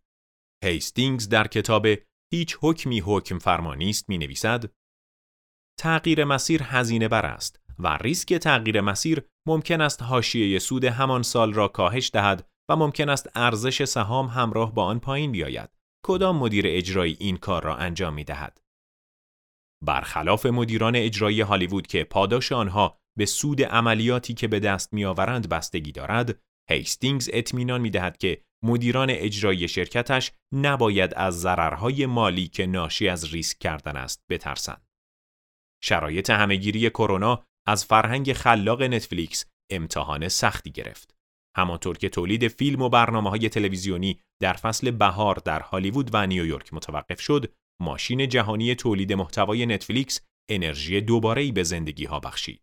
هیستینگز 0.65 1.29
در 1.29 1.47
کتاب 1.47 1.87
هیچ 2.33 2.57
حکمی 2.61 3.01
حکم 3.01 3.39
فرمانی 3.39 3.91
است 3.91 4.09
می 4.09 4.19
نویسد 4.19 4.65
تغییر 5.81 6.25
مسیر 6.25 6.63
هزینه 6.63 7.09
بر 7.09 7.27
است 7.27 7.66
و 7.79 7.97
ریسک 7.97 8.35
تغییر 8.35 8.81
مسیر 8.81 9.23
ممکن 9.49 9.81
است 9.81 10.03
حاشیه 10.03 10.59
سود 10.59 10.85
همان 10.85 11.23
سال 11.23 11.53
را 11.53 11.69
کاهش 11.69 12.11
دهد 12.15 12.49
و 12.71 12.77
ممکن 12.77 13.09
است 13.09 13.31
ارزش 13.35 13.85
سهام 13.85 14.27
همراه 14.27 14.75
با 14.75 14.85
آن 14.85 14.99
پایین 14.99 15.33
بیاید. 15.33 15.71
کدام 16.07 16.37
مدیر 16.37 16.65
اجرایی 16.69 17.17
این 17.21 17.37
کار 17.37 17.65
را 17.65 17.77
انجام 17.77 18.15
می 18.15 18.25
دهد؟ 18.25 18.61
برخلاف 19.85 20.47
مدیران 20.47 20.97
اجرایی 20.97 21.41
هالیوود 21.41 21.87
که 21.87 22.05
پاداش 22.05 22.53
آنها 22.53 22.99
به 23.19 23.27
سود 23.27 23.63
عملیاتی 23.63 24.35
که 24.35 24.49
به 24.49 24.61
دست 24.61 24.93
میآورند 24.93 25.49
بستگی 25.49 25.93
دارد، 25.93 26.41
هیستینگز 26.71 27.31
اطمینان 27.33 27.81
می 27.81 27.91
دهد 27.91 28.17
که 28.17 28.43
مدیران 28.65 29.11
اجرایی 29.11 29.69
شرکتش 29.69 30.33
نباید 30.53 31.15
از 31.15 31.41
ضررهای 31.41 32.07
مالی 32.07 32.49
که 32.49 32.67
ناشی 32.67 33.09
از 33.09 33.35
ریسک 33.35 33.59
کردن 33.59 33.97
است 33.97 34.25
بترسند. 34.29 34.87
شرایط 35.83 36.31
همهگیری 36.31 36.91
کرونا 36.91 37.47
از 37.67 37.85
فرهنگ 37.85 38.33
خلاق 38.33 38.83
نتفلیکس 38.83 39.45
امتحان 39.71 40.29
سختی 40.29 40.71
گرفت. 40.71 41.15
همانطور 41.57 41.99
که 41.99 42.09
تولید 42.09 42.49
فیلم 42.49 42.83
و 42.83 42.89
برنامه 42.89 43.31
های 43.31 43.49
تلویزیونی 43.49 44.21
در 44.43 44.53
فصل 44.53 44.91
بهار 44.91 45.35
در 45.35 45.61
هالیوود 45.61 46.11
و 46.13 46.27
نیویورک 46.27 46.75
متوقف 46.75 47.21
شد، 47.21 47.53
ماشین 47.83 48.29
جهانی 48.29 48.75
تولید 48.75 49.13
محتوای 49.13 49.67
نتفلیکس 49.67 50.21
انرژی 50.51 51.01
دوباره‌ای 51.01 51.53
به 51.53 51.63
زندگی 51.63 52.05
ها 52.05 52.21
بخشید. 52.21 52.63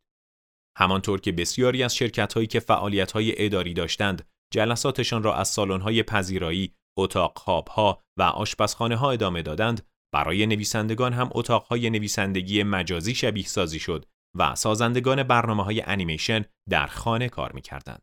همانطور 0.77 1.21
که 1.21 1.31
بسیاری 1.31 1.83
از 1.83 1.95
شرکت 1.95 2.33
هایی 2.33 2.47
که 2.47 2.59
فعالیت 2.59 3.11
های 3.11 3.45
اداری 3.45 3.73
داشتند، 3.73 4.27
جلساتشان 4.53 5.23
را 5.23 5.35
از 5.35 5.47
سالن 5.47 5.81
های 5.81 6.03
پذیرایی، 6.03 6.73
اتاق 6.97 7.37
خواب 7.37 7.67
ها 7.67 8.01
و 8.19 8.23
آشپزخانه 8.23 8.95
ها 8.95 9.11
ادامه 9.11 9.41
دادند، 9.41 9.87
برای 10.13 10.45
نویسندگان 10.45 11.13
هم 11.13 11.29
اتاق 11.31 11.65
های 11.65 11.89
نویسندگی 11.89 12.63
مجازی 12.63 13.15
شبیه 13.15 13.45
سازی 13.45 13.79
شد 13.79 14.05
و 14.37 14.55
سازندگان 14.55 15.23
برنامه 15.23 15.63
های 15.63 15.81
انیمیشن 15.81 16.45
در 16.69 16.87
خانه 16.87 17.29
کار 17.29 17.51
می 17.51 17.61
کردند. 17.61 18.01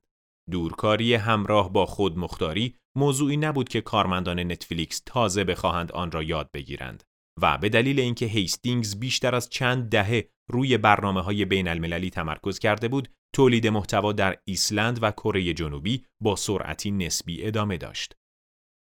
دورکاری 0.50 1.14
همراه 1.14 1.72
با 1.72 1.86
خود 1.86 2.18
مختاری 2.18 2.76
موضوعی 2.96 3.36
نبود 3.36 3.68
که 3.68 3.80
کارمندان 3.80 4.40
نتفلیکس 4.40 5.02
تازه 5.06 5.44
بخواهند 5.44 5.92
آن 5.92 6.10
را 6.10 6.22
یاد 6.22 6.50
بگیرند. 6.54 7.04
و 7.42 7.58
به 7.58 7.68
دلیل 7.68 8.00
اینکه 8.00 8.26
هیستینگز 8.26 9.00
بیشتر 9.00 9.34
از 9.34 9.48
چند 9.48 9.88
دهه 9.88 10.28
روی 10.50 10.78
برنامه 10.78 11.20
های 11.20 11.44
بین 11.44 11.68
المللی 11.68 12.10
تمرکز 12.10 12.58
کرده 12.58 12.88
بود، 12.88 13.08
تولید 13.34 13.66
محتوا 13.66 14.12
در 14.12 14.38
ایسلند 14.44 15.02
و 15.02 15.10
کره 15.10 15.54
جنوبی 15.54 16.06
با 16.22 16.36
سرعتی 16.36 16.90
نسبی 16.90 17.46
ادامه 17.46 17.76
داشت. 17.76 18.14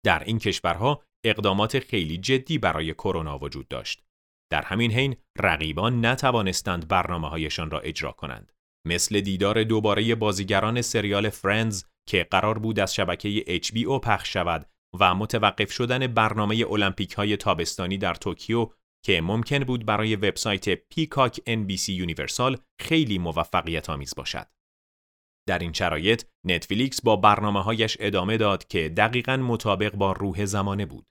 در 0.05 0.23
این 0.23 0.39
کشورها 0.39 1.03
اقدامات 1.25 1.79
خیلی 1.79 2.17
جدی 2.17 2.58
برای 2.58 2.93
کرونا 2.93 3.38
وجود 3.38 3.67
داشت. 3.67 4.05
در 4.51 4.62
همین 4.62 4.91
حین 4.91 5.15
رقیبان 5.39 6.05
نتوانستند 6.05 6.88
برنامه 6.88 7.29
هایشان 7.29 7.71
را 7.71 7.79
اجرا 7.79 8.12
کنند. 8.12 8.51
مثل 8.88 9.21
دیدار 9.21 9.63
دوباره 9.63 10.15
بازیگران 10.15 10.81
سریال 10.81 11.29
فرندز 11.29 11.84
که 12.10 12.27
قرار 12.31 12.60
بود 12.60 12.79
از 12.79 12.95
شبکه 12.95 13.60
HBO 13.63 13.99
پخش 14.03 14.34
شود 14.34 14.69
و 14.99 15.15
متوقف 15.15 15.71
شدن 15.71 16.08
برنامه 16.08 16.65
المپیک 16.71 17.13
های 17.13 17.38
تابستانی 17.38 17.97
در 17.97 18.13
توکیو 18.13 18.69
که 19.05 19.21
ممکن 19.21 19.60
بود 19.60 19.86
برای 19.86 20.15
وبسایت 20.15 20.69
پیکاک 20.69 21.36
NBC 21.36 21.89
یونیورسال 21.89 22.58
خیلی 22.81 23.17
موفقیت 23.17 23.89
آمیز 23.89 24.13
باشد. 24.15 24.47
در 25.47 25.60
این 25.60 25.73
شرایط 25.73 26.23
نتفلیکس 26.45 27.01
با 27.01 27.15
برنامه 27.15 27.63
هایش 27.63 27.97
ادامه 27.99 28.38
داد 28.38 28.67
که 28.67 28.89
دقیقا 28.89 29.38
مطابق 29.38 29.95
با 29.95 30.12
روح 30.12 30.45
زمانه 30.45 30.86
بود. 30.86 31.05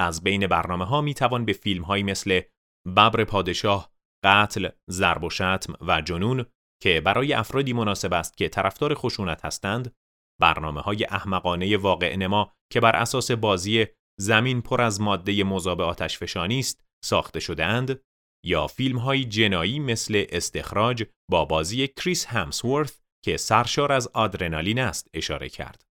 از 0.00 0.22
بین 0.22 0.46
برنامه 0.46 0.84
ها 0.84 1.00
می 1.00 1.14
توان 1.14 1.44
به 1.44 1.52
فیلم 1.52 1.82
هایی 1.82 2.02
مثل 2.02 2.40
ببر 2.86 3.24
پادشاه، 3.24 3.92
قتل، 4.24 4.68
ضرب 4.90 5.24
و 5.24 5.30
شتم 5.30 5.74
و 5.80 6.00
جنون 6.00 6.46
که 6.82 7.00
برای 7.00 7.32
افرادی 7.32 7.72
مناسب 7.72 8.12
است 8.12 8.36
که 8.36 8.48
طرفدار 8.48 8.94
خشونت 8.94 9.44
هستند، 9.44 9.94
برنامه 10.40 10.80
های 10.80 11.04
احمقانه 11.04 11.76
واقع 11.76 12.16
نما 12.16 12.52
که 12.72 12.80
بر 12.80 12.96
اساس 12.96 13.30
بازی 13.30 13.86
زمین 14.20 14.62
پر 14.62 14.82
از 14.82 15.00
ماده 15.00 15.44
مذاب 15.44 15.80
آتش 15.80 16.18
فشانی 16.18 16.58
است 16.58 16.84
ساخته 17.04 17.40
شده 17.40 17.64
اند 17.64 18.00
یا 18.44 18.66
فیلم 18.66 18.98
های 18.98 19.24
جنایی 19.24 19.78
مثل 19.78 20.24
استخراج 20.28 21.04
با 21.30 21.44
بازی 21.44 21.88
کریس 21.88 22.26
همسورث 22.26 22.98
که 23.24 23.36
سرشار 23.36 23.92
از 23.92 24.08
آدرنالین 24.14 24.78
است 24.78 25.10
اشاره 25.14 25.48
کرد. 25.48 25.85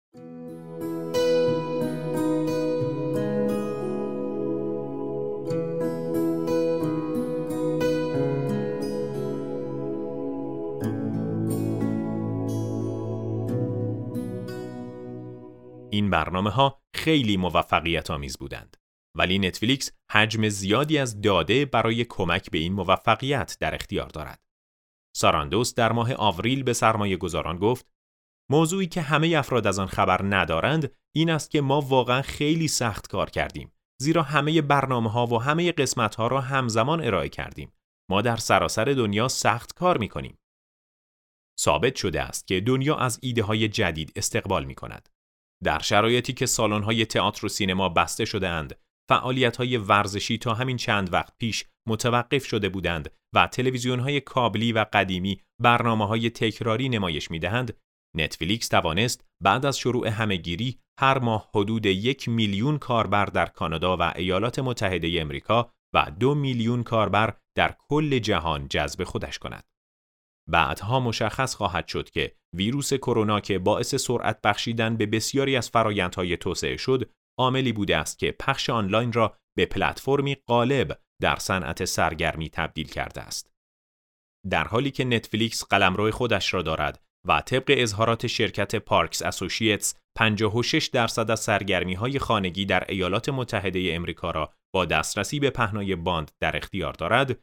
این 15.92 16.10
برنامه 16.10 16.50
ها 16.50 16.82
خیلی 16.94 17.36
موفقیت 17.36 18.10
آمیز 18.10 18.38
بودند. 18.38 18.76
ولی 19.16 19.38
نتفلیکس 19.38 19.92
حجم 20.12 20.48
زیادی 20.48 20.98
از 20.98 21.20
داده 21.20 21.64
برای 21.64 22.04
کمک 22.04 22.50
به 22.50 22.58
این 22.58 22.72
موفقیت 22.72 23.56
در 23.60 23.74
اختیار 23.74 24.08
دارد. 24.08 24.42
ساراندوس 25.16 25.74
در 25.74 25.92
ماه 25.92 26.14
آوریل 26.14 26.62
به 26.62 26.72
سرمایه 26.72 27.16
گذاران 27.16 27.58
گفت 27.58 27.86
موضوعی 28.50 28.86
که 28.86 29.00
همه 29.00 29.36
افراد 29.36 29.66
از 29.66 29.78
آن 29.78 29.86
خبر 29.86 30.20
ندارند 30.22 30.94
این 31.14 31.30
است 31.30 31.50
که 31.50 31.60
ما 31.60 31.80
واقعا 31.80 32.22
خیلی 32.22 32.68
سخت 32.68 33.08
کار 33.08 33.30
کردیم 33.30 33.72
زیرا 34.00 34.22
همه 34.22 34.62
برنامه 34.62 35.10
ها 35.10 35.26
و 35.26 35.42
همه 35.42 35.72
قسمت 35.72 36.14
ها 36.14 36.26
را 36.26 36.40
همزمان 36.40 37.04
ارائه 37.04 37.28
کردیم 37.28 37.72
ما 38.10 38.22
در 38.22 38.36
سراسر 38.36 38.84
دنیا 38.84 39.28
سخت 39.28 39.74
کار 39.74 39.98
می 39.98 40.08
کنیم 40.08 40.38
ثابت 41.60 41.96
شده 41.96 42.22
است 42.22 42.46
که 42.46 42.60
دنیا 42.60 42.96
از 42.96 43.18
ایده 43.22 43.42
های 43.42 43.68
جدید 43.68 44.12
استقبال 44.16 44.64
می 44.64 44.74
کند 44.74 45.08
در 45.64 45.78
شرایطی 45.78 46.32
که 46.32 46.46
سالن 46.46 46.82
های 46.82 47.06
تئاتر 47.06 47.46
و 47.46 47.48
سینما 47.48 47.88
بسته 47.88 48.24
شده 48.24 48.48
اند 48.48 48.78
فعالیت 49.08 49.56
های 49.56 49.76
ورزشی 49.76 50.38
تا 50.38 50.54
همین 50.54 50.76
چند 50.76 51.12
وقت 51.12 51.32
پیش 51.38 51.64
متوقف 51.88 52.44
شده 52.46 52.68
بودند 52.68 53.10
و 53.34 53.46
تلویزیون 53.46 54.00
های 54.00 54.20
کابلی 54.20 54.72
و 54.72 54.86
قدیمی 54.92 55.40
برنامه 55.62 56.06
های 56.06 56.30
تکراری 56.30 56.88
نمایش 56.88 57.30
می 57.30 57.38
دهند، 57.38 57.76
نتفلیکس 58.16 58.68
توانست 58.68 59.24
بعد 59.42 59.66
از 59.66 59.78
شروع 59.78 60.08
همهگیری 60.08 60.78
هر 61.00 61.18
ماه 61.18 61.50
حدود 61.54 61.86
یک 61.86 62.28
میلیون 62.28 62.78
کاربر 62.78 63.24
در 63.24 63.46
کانادا 63.46 63.96
و 63.96 64.12
ایالات 64.16 64.58
متحده 64.58 65.20
امریکا 65.20 65.70
و 65.94 66.10
دو 66.20 66.34
میلیون 66.34 66.82
کاربر 66.82 67.36
در 67.56 67.74
کل 67.88 68.18
جهان 68.18 68.68
جذب 68.68 69.04
خودش 69.04 69.38
کند. 69.38 69.64
بعدها 70.50 71.00
مشخص 71.00 71.54
خواهد 71.54 71.88
شد 71.88 72.10
که 72.10 72.34
ویروس 72.56 72.94
کرونا 72.94 73.40
که 73.40 73.58
باعث 73.58 73.94
سرعت 73.94 74.40
بخشیدن 74.44 74.96
به 74.96 75.06
بسیاری 75.06 75.56
از 75.56 75.70
فرایندهای 75.70 76.36
توسعه 76.36 76.76
شد 76.76 77.10
عاملی 77.38 77.72
بوده 77.72 77.96
است 77.96 78.18
که 78.18 78.36
پخش 78.40 78.70
آنلاین 78.70 79.12
را 79.12 79.36
به 79.56 79.66
پلتفرمی 79.66 80.36
غالب 80.48 81.00
در 81.22 81.36
صنعت 81.36 81.84
سرگرمی 81.84 82.50
تبدیل 82.50 82.88
کرده 82.88 83.20
است. 83.20 83.52
در 84.50 84.64
حالی 84.64 84.90
که 84.90 85.04
نتفلیکس 85.04 85.64
قلمرو 85.64 86.10
خودش 86.10 86.54
را 86.54 86.62
دارد 86.62 87.02
و 87.28 87.40
طبق 87.40 87.74
اظهارات 87.76 88.26
شرکت 88.26 88.76
پارکس 88.76 89.22
اسوسییتس 89.22 89.94
56 90.18 90.86
درصد 90.86 91.30
از 91.30 91.40
سرگرمی 91.40 91.94
های 91.94 92.18
خانگی 92.18 92.66
در 92.66 92.84
ایالات 92.88 93.28
متحده 93.28 93.90
امریکا 93.92 94.30
را 94.30 94.52
با 94.74 94.84
دسترسی 94.84 95.40
به 95.40 95.50
پهنای 95.50 95.96
باند 95.96 96.30
در 96.40 96.56
اختیار 96.56 96.92
دارد، 96.92 97.38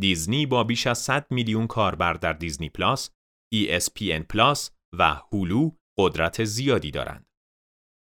دیزنی 0.00 0.46
با 0.46 0.64
بیش 0.64 0.86
از 0.86 0.98
100 0.98 1.26
میلیون 1.30 1.66
کاربر 1.66 2.12
در 2.12 2.32
دیزنی 2.32 2.68
پلاس، 2.68 3.10
ESPN 3.54 4.22
پلاس 4.28 4.70
و 4.98 5.20
هولو 5.32 5.70
قدرت 5.98 6.44
زیادی 6.44 6.90
دارند. 6.90 7.26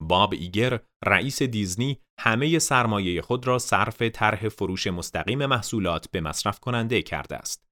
باب 0.02 0.32
ایگر 0.32 0.80
رئیس 1.04 1.42
دیزنی 1.42 1.98
همه 2.20 2.58
سرمایه 2.58 3.22
خود 3.22 3.46
را 3.46 3.58
صرف 3.58 4.02
طرح 4.02 4.48
فروش 4.48 4.86
مستقیم 4.86 5.46
محصولات 5.46 6.10
به 6.10 6.20
مصرف 6.20 6.60
کننده 6.60 7.02
کرده 7.02 7.36
است. 7.36 7.68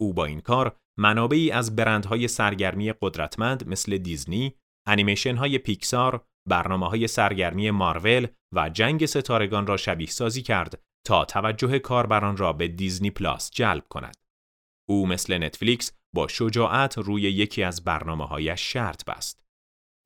او 0.00 0.14
با 0.14 0.24
این 0.24 0.40
کار 0.40 0.76
منابعی 0.98 1.50
از 1.50 1.76
برندهای 1.76 2.28
سرگرمی 2.28 2.92
قدرتمند 2.92 3.68
مثل 3.68 3.98
دیزنی، 3.98 4.54
انیمیشن 4.86 5.36
های 5.36 5.58
پیکسار، 5.58 6.24
برنامه 6.48 6.88
های 6.88 7.08
سرگرمی 7.08 7.70
مارول 7.70 8.26
و 8.54 8.68
جنگ 8.68 9.06
ستارگان 9.06 9.66
را 9.66 9.76
شبیه 9.76 10.06
سازی 10.06 10.42
کرد 10.42 10.82
تا 11.06 11.24
توجه 11.24 11.78
کاربران 11.78 12.36
را 12.36 12.52
به 12.52 12.68
دیزنی 12.68 13.10
پلاس 13.10 13.50
جلب 13.50 13.88
کند. 13.88 14.16
او 14.88 15.06
مثل 15.06 15.38
نتفلیکس 15.38 15.92
با 16.14 16.28
شجاعت 16.28 16.98
روی 16.98 17.22
یکی 17.22 17.62
از 17.62 17.84
برنامه 17.84 18.26
هایش 18.26 18.72
شرط 18.72 19.04
بست. 19.04 19.44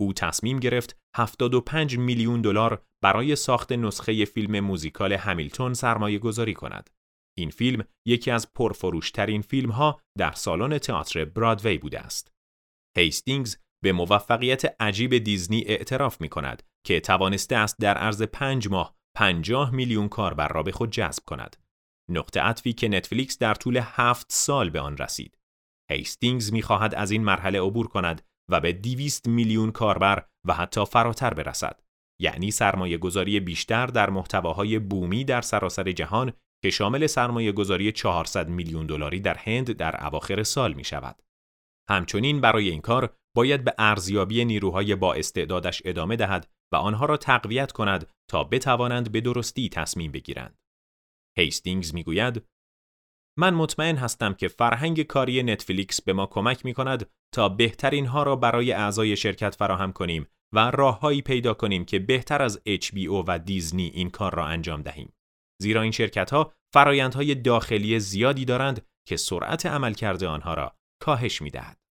او 0.00 0.12
تصمیم 0.12 0.58
گرفت 0.58 0.96
75 1.16 1.98
میلیون 1.98 2.40
دلار 2.40 2.82
برای 3.02 3.36
ساخت 3.36 3.72
نسخه 3.72 4.24
فیلم 4.24 4.60
موزیکال 4.60 5.12
همیلتون 5.12 5.74
سرمایه 5.74 6.18
گذاری 6.18 6.54
کند. 6.54 6.90
این 7.38 7.50
فیلم 7.50 7.84
یکی 8.06 8.30
از 8.30 8.52
پرفروشترین 8.52 9.42
فیلم 9.42 9.70
ها 9.70 10.00
در 10.18 10.32
سالن 10.32 10.78
تئاتر 10.78 11.24
برادوی 11.24 11.78
بوده 11.78 12.00
است. 12.00 12.32
هیستینگز 12.96 13.56
به 13.84 13.92
موفقیت 13.92 14.82
عجیب 14.82 15.18
دیزنی 15.18 15.64
اعتراف 15.66 16.20
می 16.20 16.28
کند 16.28 16.62
که 16.86 17.00
توانسته 17.00 17.56
است 17.56 17.76
در 17.80 17.98
عرض 17.98 18.22
پنج 18.22 18.68
ماه 18.68 18.96
50 19.16 19.70
میلیون 19.70 20.08
کاربر 20.08 20.48
را 20.48 20.62
به 20.62 20.72
خود 20.72 20.90
جذب 20.90 21.24
کند. 21.24 21.56
نقطه 22.10 22.40
عطفی 22.40 22.72
که 22.72 22.88
نتفلیکس 22.88 23.38
در 23.38 23.54
طول 23.54 23.80
هفت 23.82 24.26
سال 24.32 24.70
به 24.70 24.80
آن 24.80 24.96
رسید. 24.96 25.38
هیستینگز 25.90 26.52
می 26.52 26.62
خواهد 26.62 26.94
از 26.94 27.10
این 27.10 27.24
مرحله 27.24 27.60
عبور 27.60 27.88
کند 27.88 28.22
و 28.50 28.60
به 28.60 28.72
200 28.72 29.28
میلیون 29.28 29.72
کاربر 29.72 30.26
و 30.44 30.54
حتی 30.54 30.84
فراتر 30.84 31.34
برسد. 31.34 31.80
یعنی 32.20 32.50
سرمایه 32.50 32.98
گذاری 32.98 33.40
بیشتر 33.40 33.86
در 33.86 34.10
محتواهای 34.10 34.78
بومی 34.78 35.24
در 35.24 35.40
سراسر 35.40 35.92
جهان 35.92 36.32
که 36.62 36.70
شامل 36.70 37.06
سرمایه 37.06 37.52
گذاری 37.52 37.92
400 37.92 38.48
میلیون 38.48 38.86
دلاری 38.86 39.20
در 39.20 39.38
هند 39.38 39.72
در 39.72 40.06
اواخر 40.06 40.42
سال 40.42 40.72
می 40.72 40.84
شود. 40.84 41.22
همچنین 41.90 42.40
برای 42.40 42.70
این 42.70 42.80
کار 42.80 43.16
باید 43.36 43.64
به 43.64 43.74
ارزیابی 43.78 44.44
نیروهای 44.44 44.94
با 44.94 45.14
استعدادش 45.14 45.82
ادامه 45.84 46.16
دهد 46.16 46.48
و 46.72 46.76
آنها 46.76 47.06
را 47.06 47.16
تقویت 47.16 47.72
کند 47.72 48.10
تا 48.30 48.44
بتوانند 48.44 49.12
به 49.12 49.20
درستی 49.20 49.68
تصمیم 49.68 50.12
بگیرند. 50.12 50.58
هیستینگز 51.38 51.94
می‌گوید 51.94 52.42
من 53.38 53.54
مطمئن 53.54 53.96
هستم 53.96 54.34
که 54.34 54.48
فرهنگ 54.48 55.02
کاری 55.02 55.42
نتفلیکس 55.42 56.02
به 56.02 56.12
ما 56.12 56.26
کمک 56.26 56.64
می 56.64 56.74
کند 56.74 57.10
تا 57.34 57.48
بهترین 57.48 58.06
ها 58.06 58.22
را 58.22 58.36
برای 58.36 58.72
اعضای 58.72 59.16
شرکت 59.16 59.54
فراهم 59.54 59.92
کنیم 59.92 60.26
و 60.54 60.70
راههایی 60.70 61.22
پیدا 61.22 61.54
کنیم 61.54 61.84
که 61.84 61.98
بهتر 61.98 62.42
از 62.42 62.60
HBO 62.68 63.24
و 63.26 63.38
دیزنی 63.38 63.86
این 63.86 64.10
کار 64.10 64.34
را 64.34 64.46
انجام 64.46 64.82
دهیم. 64.82 65.12
زیرا 65.62 65.82
این 65.82 65.92
شرکت 65.92 66.30
ها 66.30 66.52
فرایندهای 66.72 67.34
داخلی 67.34 68.00
زیادی 68.00 68.44
دارند 68.44 68.86
که 69.08 69.16
سرعت 69.16 69.66
عملکرد 69.66 70.24
آنها 70.24 70.54
را 70.54 70.76
کاهش 71.02 71.42
می 71.42 71.50
دهد. 71.50 71.81